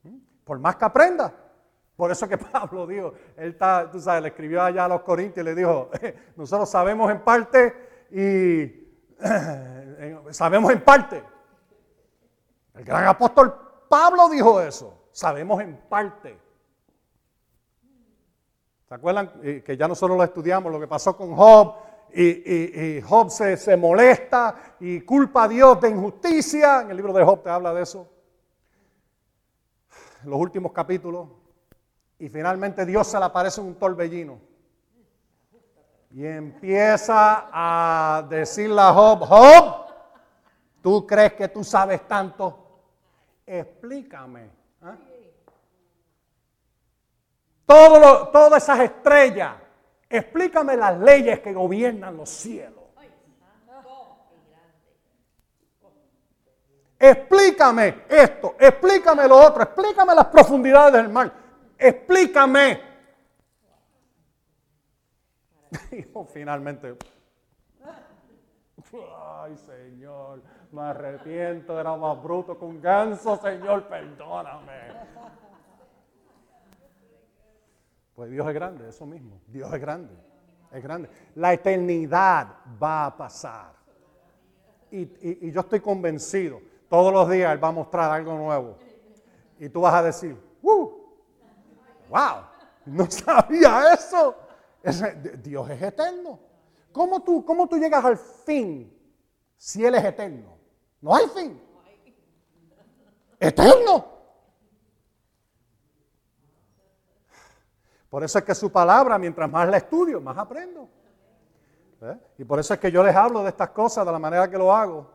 [0.02, 0.16] ¿Mm?
[0.44, 1.34] Por más que aprenda.
[1.96, 5.44] Por eso que Pablo dijo, él está, tú sabes, le escribió allá a los Corintios
[5.44, 5.90] y le dijo,
[6.36, 8.88] nosotros sabemos en parte y
[10.30, 11.22] sabemos en parte.
[12.74, 13.54] El gran apóstol
[13.88, 16.49] Pablo dijo eso, sabemos en parte.
[18.90, 21.76] ¿Se acuerdan eh, que ya nosotros lo estudiamos, lo que pasó con Job?
[22.12, 26.80] Y, Job se, molesta y culpa a Dios de injusticia.
[26.80, 28.08] En el libro de Job te habla de eso.
[30.24, 31.28] Los últimos capítulos.
[32.18, 34.40] Y finalmente Dios se le aparece en un torbellino.
[36.10, 39.86] Y empieza a decirle a Job, Job,
[40.82, 42.80] ¿tú crees que tú sabes tanto?
[43.46, 44.50] Explícame.
[47.70, 49.54] Todas esas estrellas.
[50.08, 52.80] Explícame las leyes que gobiernan los cielos.
[57.02, 61.32] Explícame esto, explícame lo otro, explícame las profundidades del mar,
[61.78, 62.90] explícame.
[65.92, 66.96] Y finalmente,
[69.42, 70.42] ay Señor,
[70.72, 74.92] me arrepiento, era más bruto que un ganso, Señor, perdóname.
[78.20, 79.40] Pues Dios es grande, eso mismo.
[79.46, 80.14] Dios es grande,
[80.72, 81.08] es grande.
[81.36, 82.48] La eternidad
[82.78, 83.72] va a pasar.
[84.90, 86.60] Y, yo estoy convencido,
[86.90, 88.76] todos los días Él va a mostrar algo nuevo.
[89.58, 90.90] Y tú vas a decir, ¡Wow!
[92.84, 94.36] No sabía eso.
[95.42, 96.38] Dios es eterno.
[96.92, 98.94] ¿Cómo tú, ¿Cómo tú llegas al fin
[99.56, 100.58] si Él es eterno?
[101.00, 101.58] No hay fin.
[103.38, 104.19] Eterno.
[108.10, 110.88] Por eso es que su palabra, mientras más la estudio, más aprendo.
[112.02, 112.18] ¿Eh?
[112.38, 114.58] Y por eso es que yo les hablo de estas cosas de la manera que
[114.58, 115.08] lo hago.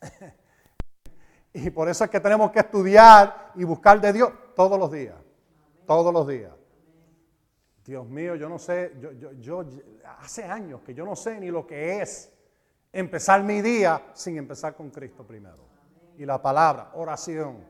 [1.54, 5.16] y por eso es que tenemos que estudiar y buscar de Dios todos los días.
[5.86, 6.52] Todos los días.
[7.84, 9.64] Dios mío, yo no sé, yo, yo, yo
[10.18, 12.32] hace años que yo no sé ni lo que es
[12.92, 15.64] empezar mi día sin empezar con Cristo primero.
[16.18, 17.64] Y la palabra, oración.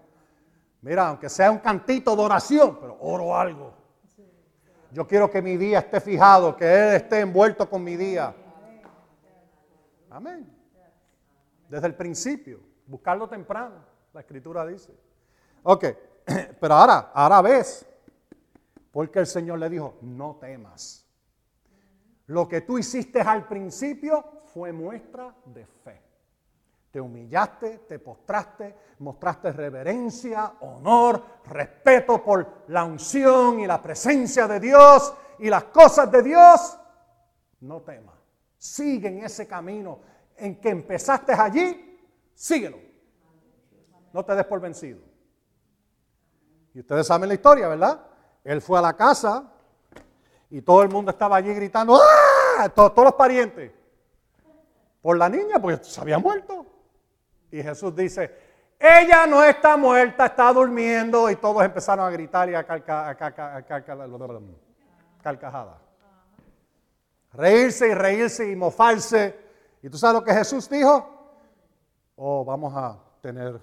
[0.82, 3.81] Mira, aunque sea un cantito de oración, pero oro algo.
[4.92, 8.34] Yo quiero que mi día esté fijado, que Él esté envuelto con mi día.
[10.10, 10.54] Amén.
[11.66, 13.76] Desde el principio, buscarlo temprano,
[14.12, 14.94] la escritura dice.
[15.62, 15.86] Ok,
[16.60, 17.86] pero ahora, ahora ves,
[18.90, 21.06] porque el Señor le dijo, no temas.
[22.26, 26.01] Lo que tú hiciste al principio fue muestra de fe.
[26.92, 34.60] Te humillaste, te postraste, mostraste reverencia, honor, respeto por la unción y la presencia de
[34.60, 36.78] Dios y las cosas de Dios.
[37.60, 38.14] No temas.
[38.58, 40.00] Sigue en ese camino
[40.36, 41.98] en que empezaste allí.
[42.34, 42.78] Síguelo.
[44.12, 45.00] No te des por vencido.
[46.74, 48.06] Y ustedes saben la historia, ¿verdad?
[48.44, 49.50] Él fue a la casa
[50.50, 52.68] y todo el mundo estaba allí gritando, ¡ah!
[52.68, 53.72] Todos, todos los parientes.
[55.00, 56.66] Por la niña, porque se había muerto.
[57.52, 58.34] Y Jesús dice,
[58.80, 61.30] ella no está muerta, está durmiendo.
[61.30, 62.64] Y todos empezaron a gritar y a,
[65.22, 65.78] carcajada.
[67.34, 69.38] Reírse y reírse y mofarse.
[69.82, 71.08] ¿Y tú sabes lo que Jesús dijo?
[72.16, 73.60] Oh, vamos a tener,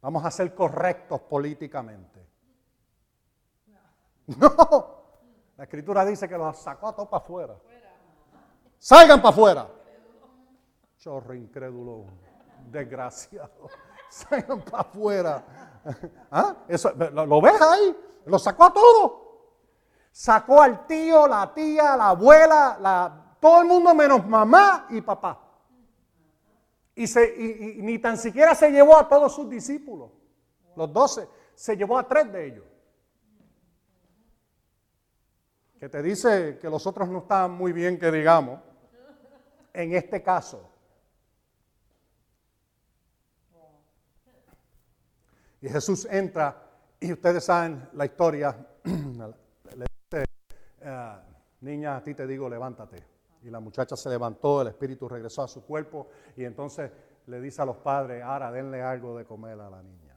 [0.00, 2.20] vamos a ser correctos políticamente.
[4.38, 5.02] No,
[5.56, 7.56] La escritura dice que los sacó a todos para afuera.
[8.78, 9.79] Salgan para afuera.
[11.00, 12.04] Chorro incrédulo,
[12.70, 13.70] desgraciado.
[14.10, 15.80] Salgan para afuera.
[16.30, 16.56] ¿Ah?
[16.68, 17.96] Eso, ¿lo, ¿Lo ves ahí?
[18.26, 19.12] Lo sacó a todos.
[20.12, 25.40] Sacó al tío, la tía, la abuela, la, todo el mundo menos mamá y papá.
[26.94, 30.10] Y, se, y, ni tan siquiera se llevó a todos sus discípulos,
[30.76, 32.64] los doce, se llevó a tres de ellos.
[35.78, 38.60] Que te dice que los otros no estaban muy bien, que digamos,
[39.72, 40.69] en este caso.
[45.60, 46.56] Y Jesús entra,
[46.98, 50.24] y ustedes saben la historia, le dice,
[50.82, 53.04] uh, niña, a ti te digo, levántate.
[53.42, 56.90] Y la muchacha se levantó, el espíritu regresó a su cuerpo y entonces
[57.26, 60.14] le dice a los padres, ahora denle algo de comer a la niña.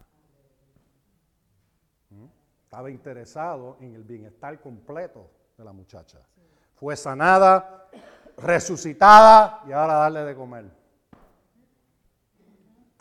[2.10, 2.26] ¿Mm?
[2.64, 6.20] Estaba interesado en el bienestar completo de la muchacha.
[6.76, 7.88] Fue sanada,
[8.38, 10.66] resucitada y ahora darle de comer.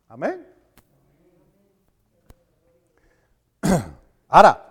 [0.08, 0.51] Amén.
[4.34, 4.68] Ahora,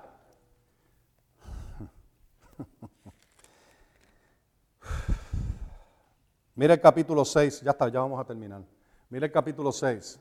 [6.55, 8.63] Mira el capítulo 6, ya está, ya vamos a terminar.
[9.09, 10.19] Mira el capítulo 6.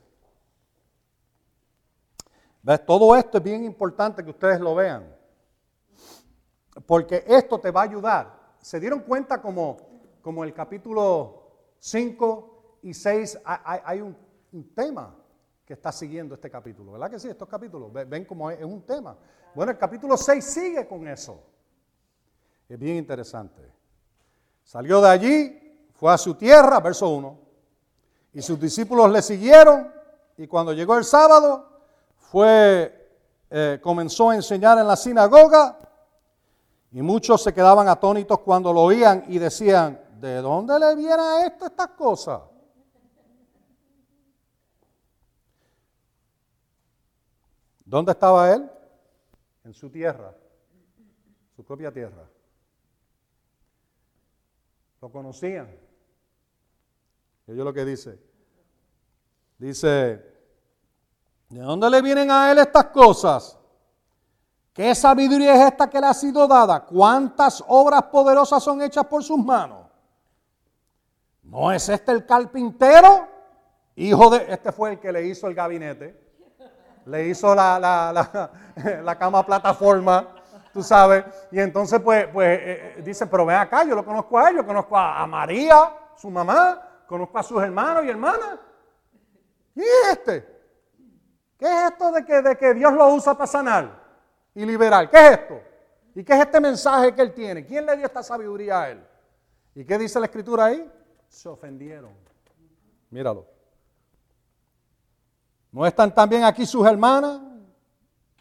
[2.63, 2.85] ¿Ves?
[2.85, 5.11] Todo esto es bien importante que ustedes lo vean.
[6.87, 8.57] Porque esto te va a ayudar.
[8.61, 9.79] ¿Se dieron cuenta como,
[10.21, 14.15] como el capítulo 5 y 6 hay, hay un,
[14.53, 15.15] un, tema
[15.71, 16.91] que está siguiendo este capítulo?
[16.91, 17.29] ¿Verdad que sí?
[17.29, 19.17] Estos capítulos, ven como es un tema.
[19.55, 21.45] Bueno, el capítulo 6 sigue con eso.
[22.69, 23.73] Es bien interesante.
[24.65, 27.39] Salió de allí, fue a su tierra, verso 1,
[28.33, 29.95] y sus discípulos le siguieron,
[30.37, 31.69] y cuando llegó el sábado,
[32.17, 33.09] fue,
[33.49, 35.79] eh, comenzó a enseñar en la sinagoga,
[36.91, 41.47] y muchos se quedaban atónitos cuando lo oían y decían, ¿de dónde le viene a
[41.47, 42.41] esto estas cosas?
[47.91, 48.71] ¿Dónde estaba él?
[49.65, 50.33] En su tierra,
[51.57, 52.25] su propia tierra.
[55.01, 55.69] Lo conocían.
[57.49, 58.17] Y yo lo que dice.
[59.59, 59.89] Dice,
[61.49, 63.59] ¿de dónde le vienen a él estas cosas?
[64.73, 66.87] ¿Qué sabiduría es esta que le ha sido dada?
[66.87, 69.89] ¿Cuántas obras poderosas son hechas por sus manos?
[71.43, 73.27] ¿No es este el carpintero?
[73.97, 76.30] Hijo de, este fue el que le hizo el gabinete,
[77.07, 80.29] le hizo la, la, la, la cama plataforma,
[80.73, 81.25] tú sabes.
[81.51, 84.67] Y entonces, pues, pues eh, dice, pero ven acá, yo lo conozco a él, yo
[84.67, 88.59] conozco a, a, María, su mamá, conozco a sus hermanos y hermanas.
[89.75, 90.61] ¿Y este?
[91.59, 93.91] ¿Qué es esto de que, de que Dios lo usa para sanar
[94.55, 95.11] y liberar?
[95.11, 95.61] ¿Qué es esto?
[96.15, 97.65] ¿Y qué es este mensaje que él tiene?
[97.65, 99.05] ¿Quién le dio esta sabiduría a él?
[99.75, 100.91] ¿Y qué dice la escritura ahí?
[101.29, 102.13] Se ofendieron.
[103.11, 103.60] Míralo.
[105.73, 107.41] ¿No están también aquí sus hermanas?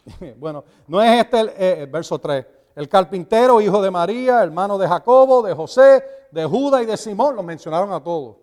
[0.38, 2.44] Bueno, no es este el, eh, verso 3.
[2.74, 7.36] El carpintero, hijo de María, hermano de Jacobo, de José, de Judas y de Simón,
[7.36, 8.36] los mencionaron a todos.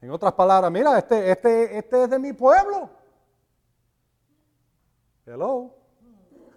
[0.00, 2.90] En otras palabras, mira, este, este, este es de mi pueblo.
[5.24, 5.74] Hello.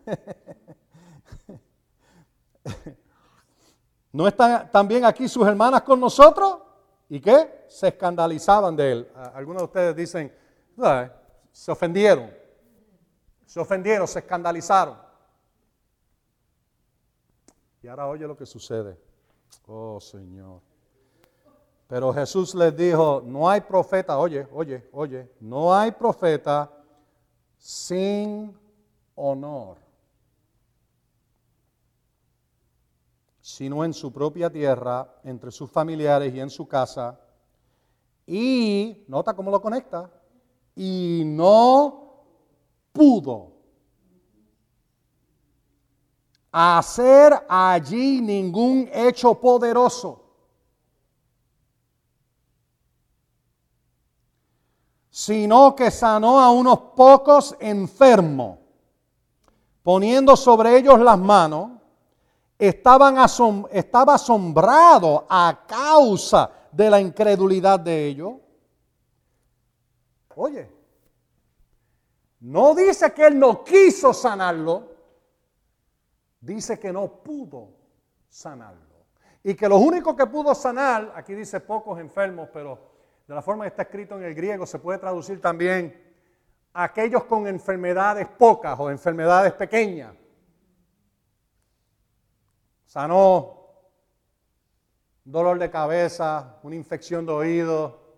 [4.11, 6.57] ¿No están también aquí sus hermanas con nosotros?
[7.07, 7.65] ¿Y qué?
[7.67, 9.11] Se escandalizaban de él.
[9.33, 10.35] Algunos de ustedes dicen,
[11.51, 12.31] se ofendieron.
[13.45, 14.97] Se ofendieron, se escandalizaron.
[17.81, 18.97] Y ahora oye lo que sucede.
[19.67, 20.61] Oh Señor.
[21.87, 26.71] Pero Jesús les dijo, no hay profeta, oye, oye, oye, no hay profeta
[27.57, 28.55] sin
[29.15, 29.77] honor,
[33.41, 37.19] sino en su propia tierra, entre sus familiares y en su casa.
[38.27, 40.11] Y, nota cómo lo conecta,
[40.81, 42.23] y no
[42.93, 43.51] pudo
[46.49, 50.23] hacer allí ningún hecho poderoso.
[55.11, 58.57] sino que sanó a unos pocos enfermos,
[59.83, 61.71] poniendo sobre ellos las manos,
[62.57, 63.17] estaban
[63.69, 68.35] estaba asombrado a causa de la incredulidad de ellos.
[70.41, 70.71] Oye,
[72.39, 74.95] no dice que él no quiso sanarlo,
[76.39, 77.73] dice que no pudo
[78.29, 79.03] sanarlo.
[79.43, 82.79] Y que los únicos que pudo sanar, aquí dice pocos enfermos, pero
[83.27, 86.01] de la forma que está escrito en el griego se puede traducir también
[86.71, 90.15] aquellos con enfermedades pocas o enfermedades pequeñas.
[92.85, 93.57] sanó
[95.25, 98.08] dolor de cabeza, una infección de oído,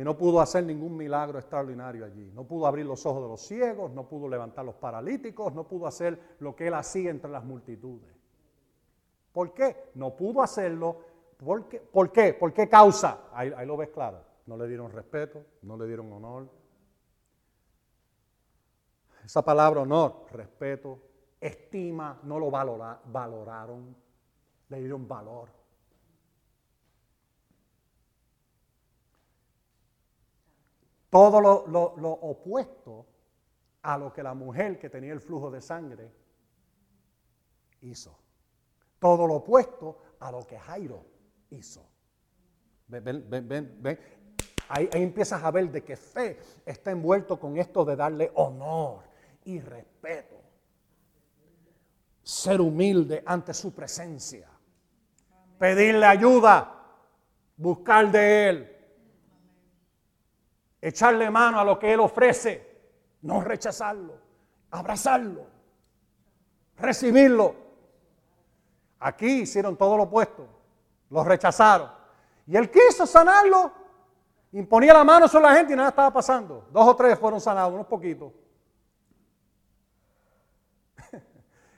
[0.00, 2.32] y no pudo hacer ningún milagro extraordinario allí.
[2.34, 5.86] No pudo abrir los ojos de los ciegos, no pudo levantar los paralíticos, no pudo
[5.86, 8.10] hacer lo que él hacía entre las multitudes.
[9.30, 9.90] ¿Por qué?
[9.96, 10.96] No pudo hacerlo.
[11.36, 11.80] ¿Por qué?
[11.80, 12.32] ¿Por qué?
[12.32, 13.24] ¿Por qué causa?
[13.30, 14.22] Ahí, ahí lo ves claro.
[14.46, 16.48] No le dieron respeto, no le dieron honor.
[19.22, 20.98] Esa palabra honor, respeto,
[21.38, 23.94] estima, no lo valoraron,
[24.70, 25.59] le dieron valor.
[31.10, 33.06] Todo lo, opuesto
[33.82, 36.12] a lo que la mujer que tenía el flujo de sangre
[37.80, 38.16] hizo.
[39.00, 41.04] Todo lo opuesto a lo que Jairo
[41.50, 41.84] hizo.
[42.86, 44.00] Ven, ven, ven, ven.
[44.68, 49.02] Ahí, ahí, empiezas a ver de que fe está envuelto con esto de darle honor
[49.44, 50.36] y respeto.
[52.22, 54.48] Ser humilde ante su presencia.
[55.58, 56.76] Pedirle ayuda.
[57.56, 58.79] Buscar de Él
[60.80, 62.66] echarle mano a lo que Él ofrece,
[63.22, 64.14] no rechazarlo,
[64.70, 65.46] abrazarlo,
[66.76, 67.54] recibirlo.
[68.98, 70.46] Aquí hicieron todo lo opuesto,
[71.10, 71.90] lo rechazaron.
[72.46, 73.72] Y Él quiso sanarlo,
[74.52, 76.68] imponía la mano sobre la gente y nada estaba pasando.
[76.70, 78.32] Dos o tres fueron sanados, unos poquitos.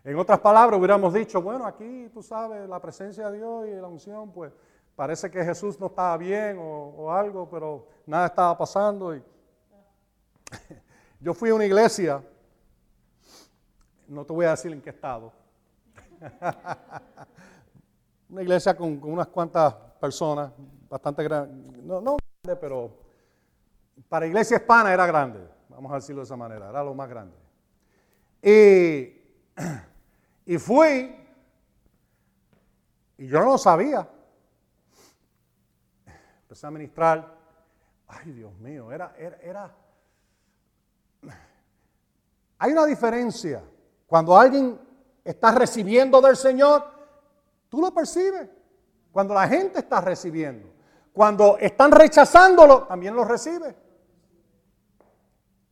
[0.04, 3.88] en otras palabras, hubiéramos dicho, bueno, aquí tú sabes, la presencia de Dios y la
[3.88, 4.52] unción, pues
[4.96, 9.14] parece que Jesús no estaba bien o, algo, pero nada estaba pasando.
[11.20, 12.22] Yo fui a una iglesia,
[14.08, 15.32] no te voy a decir en qué estado,
[18.28, 20.52] una iglesia con, unas cuantas personas,
[20.88, 22.90] bastante grande, no, grande, pero
[24.08, 27.36] para iglesia hispana era grande, vamos a decirlo de esa manera, era lo más grande.
[30.44, 31.14] Y fui,
[33.18, 34.08] y yo no lo sabía,
[36.52, 37.34] empecé a ministrar.
[38.06, 39.74] Ay, Dios mío, era, era.
[42.58, 43.64] Hay una diferencia.
[44.06, 44.78] Cuando alguien
[45.24, 46.84] está recibiendo del Señor,
[47.70, 48.50] tú lo percibes.
[49.10, 50.68] Cuando la gente está recibiendo.
[51.14, 53.74] Cuando están rechazándolo, también lo recibe.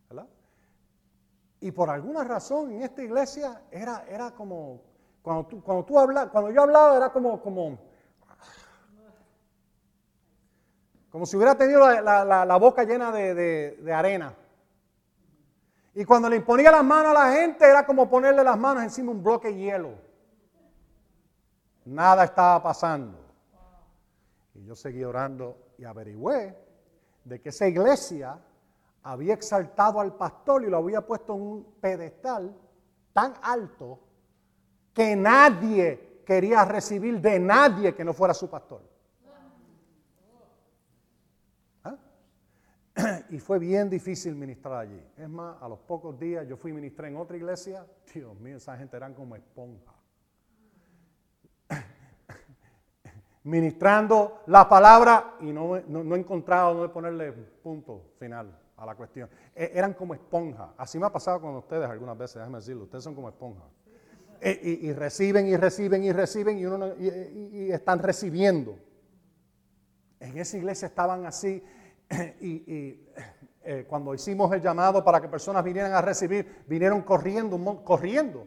[0.09, 0.29] ¿Verdad?
[1.61, 4.81] Y por alguna razón en esta iglesia era, era como,
[5.21, 7.90] cuando tú, cuando tú hablas, cuando yo hablaba era como, como,
[11.11, 14.35] Como si hubiera tenido la, boca llena de, arena.
[15.95, 19.11] Y cuando le imponía las manos a la gente era como ponerle las manos encima
[19.11, 19.95] de un bloque de hielo.
[21.85, 23.19] Nada estaba pasando.
[24.55, 26.57] Y yo seguí orando y averigüé
[27.25, 28.39] de que esa iglesia
[29.03, 32.55] había exaltado al pastor y lo había puesto en un pedestal
[33.13, 33.99] tan alto
[34.95, 38.90] que nadie quería recibir de nadie que no fuera su pastor.
[43.31, 45.03] y fue bien difícil ministrar allí.
[45.17, 47.87] Es más, a los pocos días yo fui ministrar en otra iglesia.
[48.15, 49.95] Dios mío, esa gente eran como esponja.
[53.45, 59.29] Ministrando la palabra y no, no, he encontrado dónde ponerle punto final a la cuestión.
[59.55, 60.75] E, eran como esponja.
[60.77, 62.85] Así me ha pasado con ustedes algunas veces, déjenme decirlo.
[62.85, 63.65] Ustedes son como esponja.
[64.43, 68.79] E, y, reciben y reciben y reciben y, uno y están recibiendo.
[70.19, 71.63] En esa iglesia estaban así
[72.41, 73.07] y,
[73.63, 78.47] eh, cuando hicimos el llamado para que personas vinieran a recibir, vinieron corriendo, corriendo.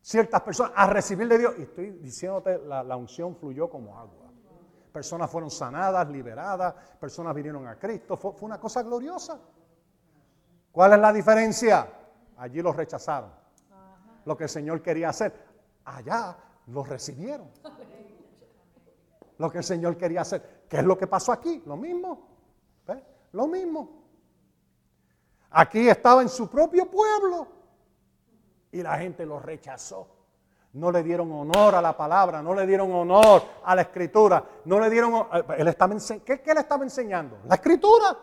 [0.00, 1.54] Ciertas personas a recibir de Dios.
[1.58, 4.32] Y estoy diciéndote, la, unción fluyó como agua.
[4.92, 8.16] Personas fueron sanadas, liberadas, personas vinieron a Cristo.
[8.16, 9.38] Fue, fue una cosa gloriosa.
[10.72, 11.88] ¿Cuál es la diferencia?
[12.36, 13.30] Allí los rechazaron.
[14.24, 15.32] Lo que el Señor quería hacer,
[15.84, 16.36] allá
[16.66, 17.50] los recibieron.
[19.38, 20.53] Lo que el Señor quería hacer.
[20.74, 21.62] ¿Qué es lo que pasó aquí?
[21.66, 22.26] Lo mismo.
[23.30, 24.02] Lo mismo.
[25.52, 27.46] Aquí estaba en su propio pueblo
[28.72, 30.08] y la gente lo rechazó.
[30.72, 34.80] No le dieron honor a la palabra, no le dieron honor a la escritura, no
[34.80, 35.28] le dieron...
[35.32, 35.76] Eh, él
[36.24, 37.38] ¿qué, ¿Qué le estaba enseñando?
[37.46, 38.18] La escritura.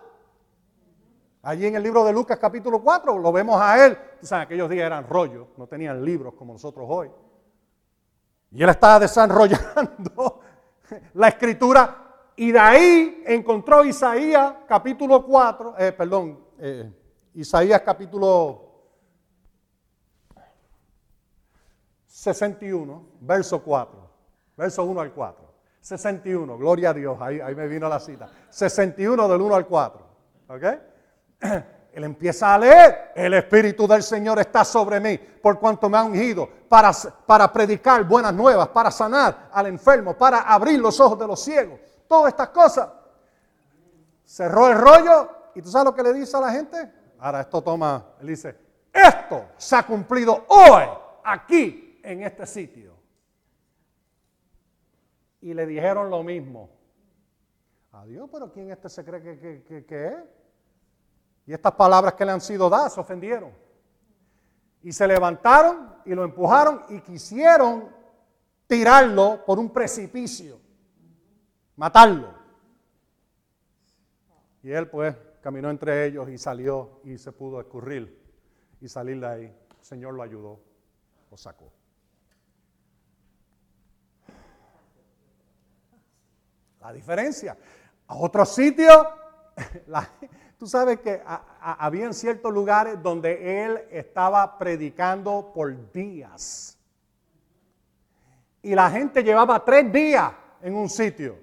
[1.44, 3.98] Allí en el libro de Lucas capítulo 4 lo vemos a él.
[4.22, 7.10] Saben, aquellos días eran rollos, no tenían libros como nosotros hoy.
[8.52, 10.42] Y él estaba desarrollando
[11.14, 16.92] la escritura y de ahí encontró Isaías capítulo 4, eh, perdón, eh,
[17.34, 18.72] Isaías capítulo
[22.06, 24.10] 61, verso 4,
[24.56, 25.52] verso 1 al 4.
[25.82, 28.30] 61, gloria a Dios, ahí, me vino la cita.
[28.50, 30.06] 61 del 1 al 4.
[30.50, 30.64] ¿Ok?
[31.94, 36.04] Él empieza a leer, el Espíritu del Señor está sobre mí, por cuanto me ha
[36.04, 41.44] ungido para predicar buenas nuevas, para sanar al enfermo, para abrir los ojos de los
[41.44, 41.80] ciegos,
[42.12, 42.90] todas estas cosas.
[44.26, 46.92] Cerró el rollo y tú sabes lo que le dice a la gente.
[47.18, 48.58] Ahora esto toma, él dice,
[48.92, 50.84] esto se ha cumplido hoy,
[51.24, 52.98] aquí, en este sitio.
[55.40, 56.70] Y le dijeron lo mismo.
[57.94, 60.16] Adiós, pero ¿quién este se cree que, que es?
[61.46, 63.54] Y estas palabras que le han sido dadas ofendieron.
[64.84, 67.90] Y se levantaron y lo empujaron y quisieron
[68.68, 70.61] tirarlo por un precipicio,
[71.76, 72.34] matarlo.
[74.64, 78.20] Y él pues caminó entre ellos y salió y se pudo escurrir
[78.80, 79.44] y salir de ahí.
[79.46, 80.60] El Señor lo ayudó,
[81.30, 81.72] lo sacó.
[86.80, 87.58] La diferencia.
[88.08, 89.08] A otro sitio,
[89.88, 90.10] la,
[90.62, 91.20] Tú sabes que
[91.60, 96.78] había en ciertos lugares donde él estaba predicando por días.
[98.62, 100.32] Y la gente llevaba tres días
[100.62, 101.40] en un sitio.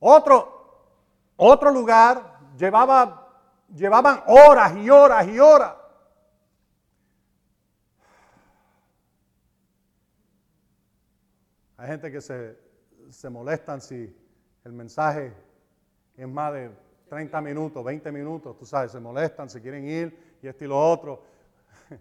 [0.00, 0.58] Otro,
[1.36, 3.28] otro lugar llevaba,
[3.74, 5.74] llevaban horas y horas y horas.
[11.76, 12.58] Hay gente que se,
[13.10, 14.14] se molestan si
[14.64, 15.32] el mensaje
[16.16, 16.70] es más de
[17.08, 20.78] 30 minutos, 20 minutos, tú sabes, se molestan, se quieren ir y esto y lo
[20.78, 21.22] otro.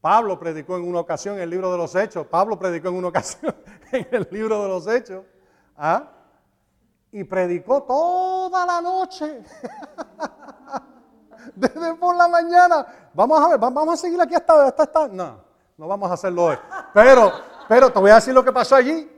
[0.00, 3.08] Pablo predicó en una ocasión en el libro de los Hechos, Pablo predicó en una
[3.08, 3.54] ocasión
[3.92, 5.24] en el libro de los Hechos,
[5.76, 6.19] ¿ah?
[7.12, 9.42] Y predicó toda la noche,
[11.54, 12.86] desde por la mañana.
[13.12, 15.08] Vamos a ver, vamos a seguir aquí hasta.
[15.08, 15.42] No,
[15.76, 16.56] no vamos a hacerlo hoy.
[16.94, 17.32] Pero,
[17.68, 19.10] pero te voy a decir lo que pasó allí.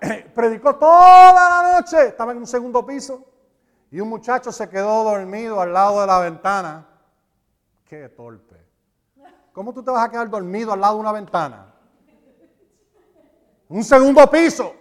[0.34, 3.24] predicó toda la noche, estaba en un segundo piso.
[3.90, 6.86] Y un muchacho se quedó dormido al lado de la ventana.
[7.84, 8.60] Qué torpe.
[9.52, 11.72] ¿Cómo tú te vas a quedar dormido al lado de una ventana?
[13.68, 14.74] Un segundo piso.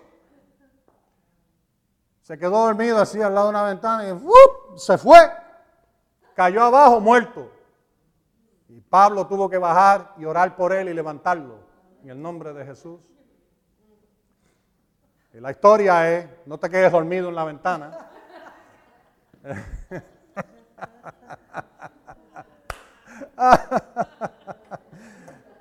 [2.24, 4.14] Se quedó dormido así al lado de una ventana y
[4.80, 5.18] se fue.
[6.36, 7.52] Cayó abajo muerto.
[8.70, 11.60] Y Pablo tuvo que bajar y orar por él y levantarlo
[12.02, 13.00] en el nombre de Jesús.
[15.34, 18.10] Y la historia es, no te quedes dormido en la ventana.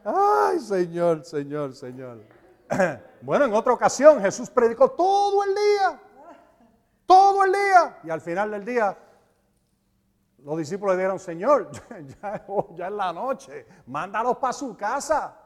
[0.04, 2.20] Ay, Señor, Señor, Señor.
[3.24, 6.00] Bueno, en otra ocasión Jesús predicó todo el día,
[7.06, 7.98] todo el día.
[8.04, 8.96] Y al final del día,
[10.38, 11.70] los discípulos le dijeron, Señor,
[12.22, 15.36] ya, es la noche, mándalos para su casa,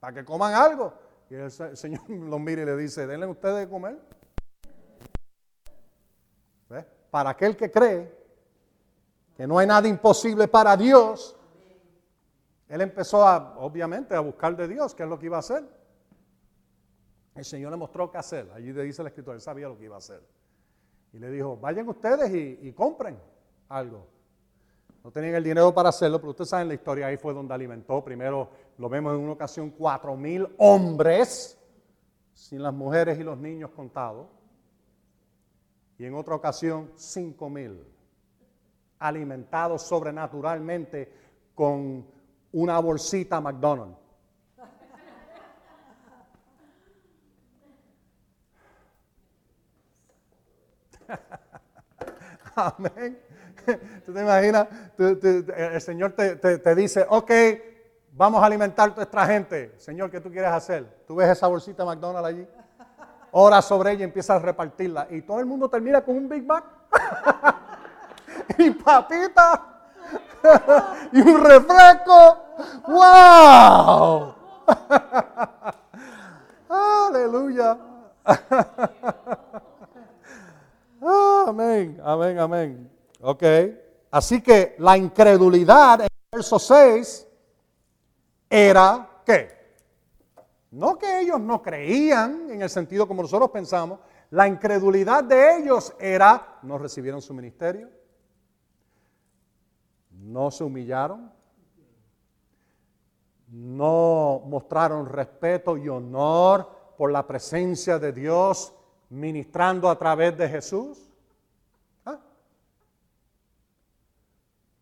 [0.00, 0.92] para que coman algo.
[1.30, 3.98] Y el Señor los mira y le dice, denle ustedes de comer
[7.14, 8.12] para aquel que cree
[9.36, 11.36] que no hay nada imposible para Dios,
[12.66, 15.64] él empezó a, obviamente, a buscar de Dios qué es lo que iba a hacer.
[17.36, 18.50] El Señor le mostró qué hacer.
[18.52, 20.26] Allí le dice el escritor, él sabía lo que iba a hacer.
[21.14, 22.30] Y le dijo, vayan ustedes
[22.62, 23.16] y, compren
[23.70, 24.06] algo.
[25.02, 28.04] No tenían el dinero para hacerlo, pero ustedes saben la historia, ahí fue donde alimentó.
[28.04, 31.58] Primero lo vemos en una ocasión, cuatro mil hombres,
[32.34, 34.26] sin las mujeres y los niños contados
[35.98, 37.84] y en otra ocasión cinco mil,
[38.98, 41.12] alimentados sobrenaturalmente
[41.54, 42.06] con
[42.52, 43.98] una bolsita McDonald's.
[52.56, 53.18] Amén.
[54.04, 54.68] ¿Tú te imaginas?
[54.98, 57.30] el Señor te, te, dice, ok,
[58.12, 59.74] vamos a alimentar a nuestra gente.
[59.78, 60.86] Señor, ¿qué tú quieres hacer?
[61.06, 62.46] ¿Tú ves esa bolsita McDonald's allí?
[63.36, 65.08] ora sobre ella y empieza a repartirla.
[65.10, 66.64] Y todo el mundo termina con un Big Mac.
[68.58, 69.62] y papita.
[71.12, 72.38] y un refresco.
[72.86, 74.34] ¡Wow!
[76.68, 77.76] Aleluya.
[81.10, 82.90] Amén, amén, amén.
[83.20, 83.42] Ok.
[84.10, 87.26] Así que la incredulidad en el verso 6
[88.48, 89.48] era ¿qué?
[90.70, 94.00] No que ellos no creían en el sentido como nosotros pensamos,
[94.30, 97.88] la incredulidad de ellos era, no recibieron su ministerio,
[100.10, 101.32] no se humillaron,
[103.48, 108.74] no mostraron respeto y honor por la presencia de Dios
[109.14, 110.98] ministrando a través de Jesús.
[112.04, 112.18] ¿Ah?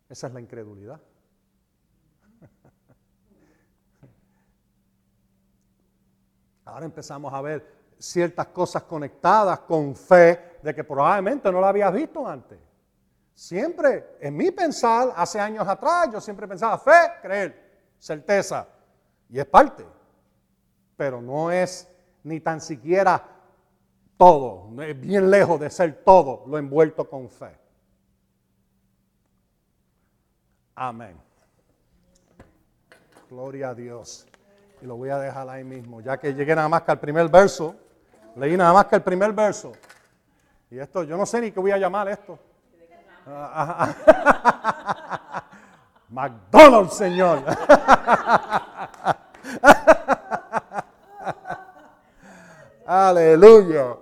[0.09, 1.01] Esa es la incredulidad.
[6.65, 11.93] Ahora empezamos a ver ciertas cosas conectadas con fe de que probablemente no la habías
[11.93, 12.59] visto antes.
[13.35, 18.67] Siempre, en mi pensar, hace años atrás, yo siempre pensaba fe, creer, certeza.
[19.29, 19.85] Y es parte.
[20.97, 21.89] Pero no es
[22.25, 23.32] ni tan siquiera
[24.23, 24.69] todo.
[24.99, 27.59] Bien lejos de ser todo lo envuelto con fe.
[30.77, 31.21] Amén.
[33.29, 34.29] Gloria a Dios.
[34.81, 37.29] Y lo voy a dejar ahí mismo, ya que llegué nada más que al primer
[37.29, 37.75] verso.
[38.37, 39.73] Leí nada más que el primer verso.
[40.71, 42.39] Y esto, yo no sé ni qué voy a llamar esto.
[46.11, 47.43] McDonald's, Señor.
[52.87, 54.02] Aleluya.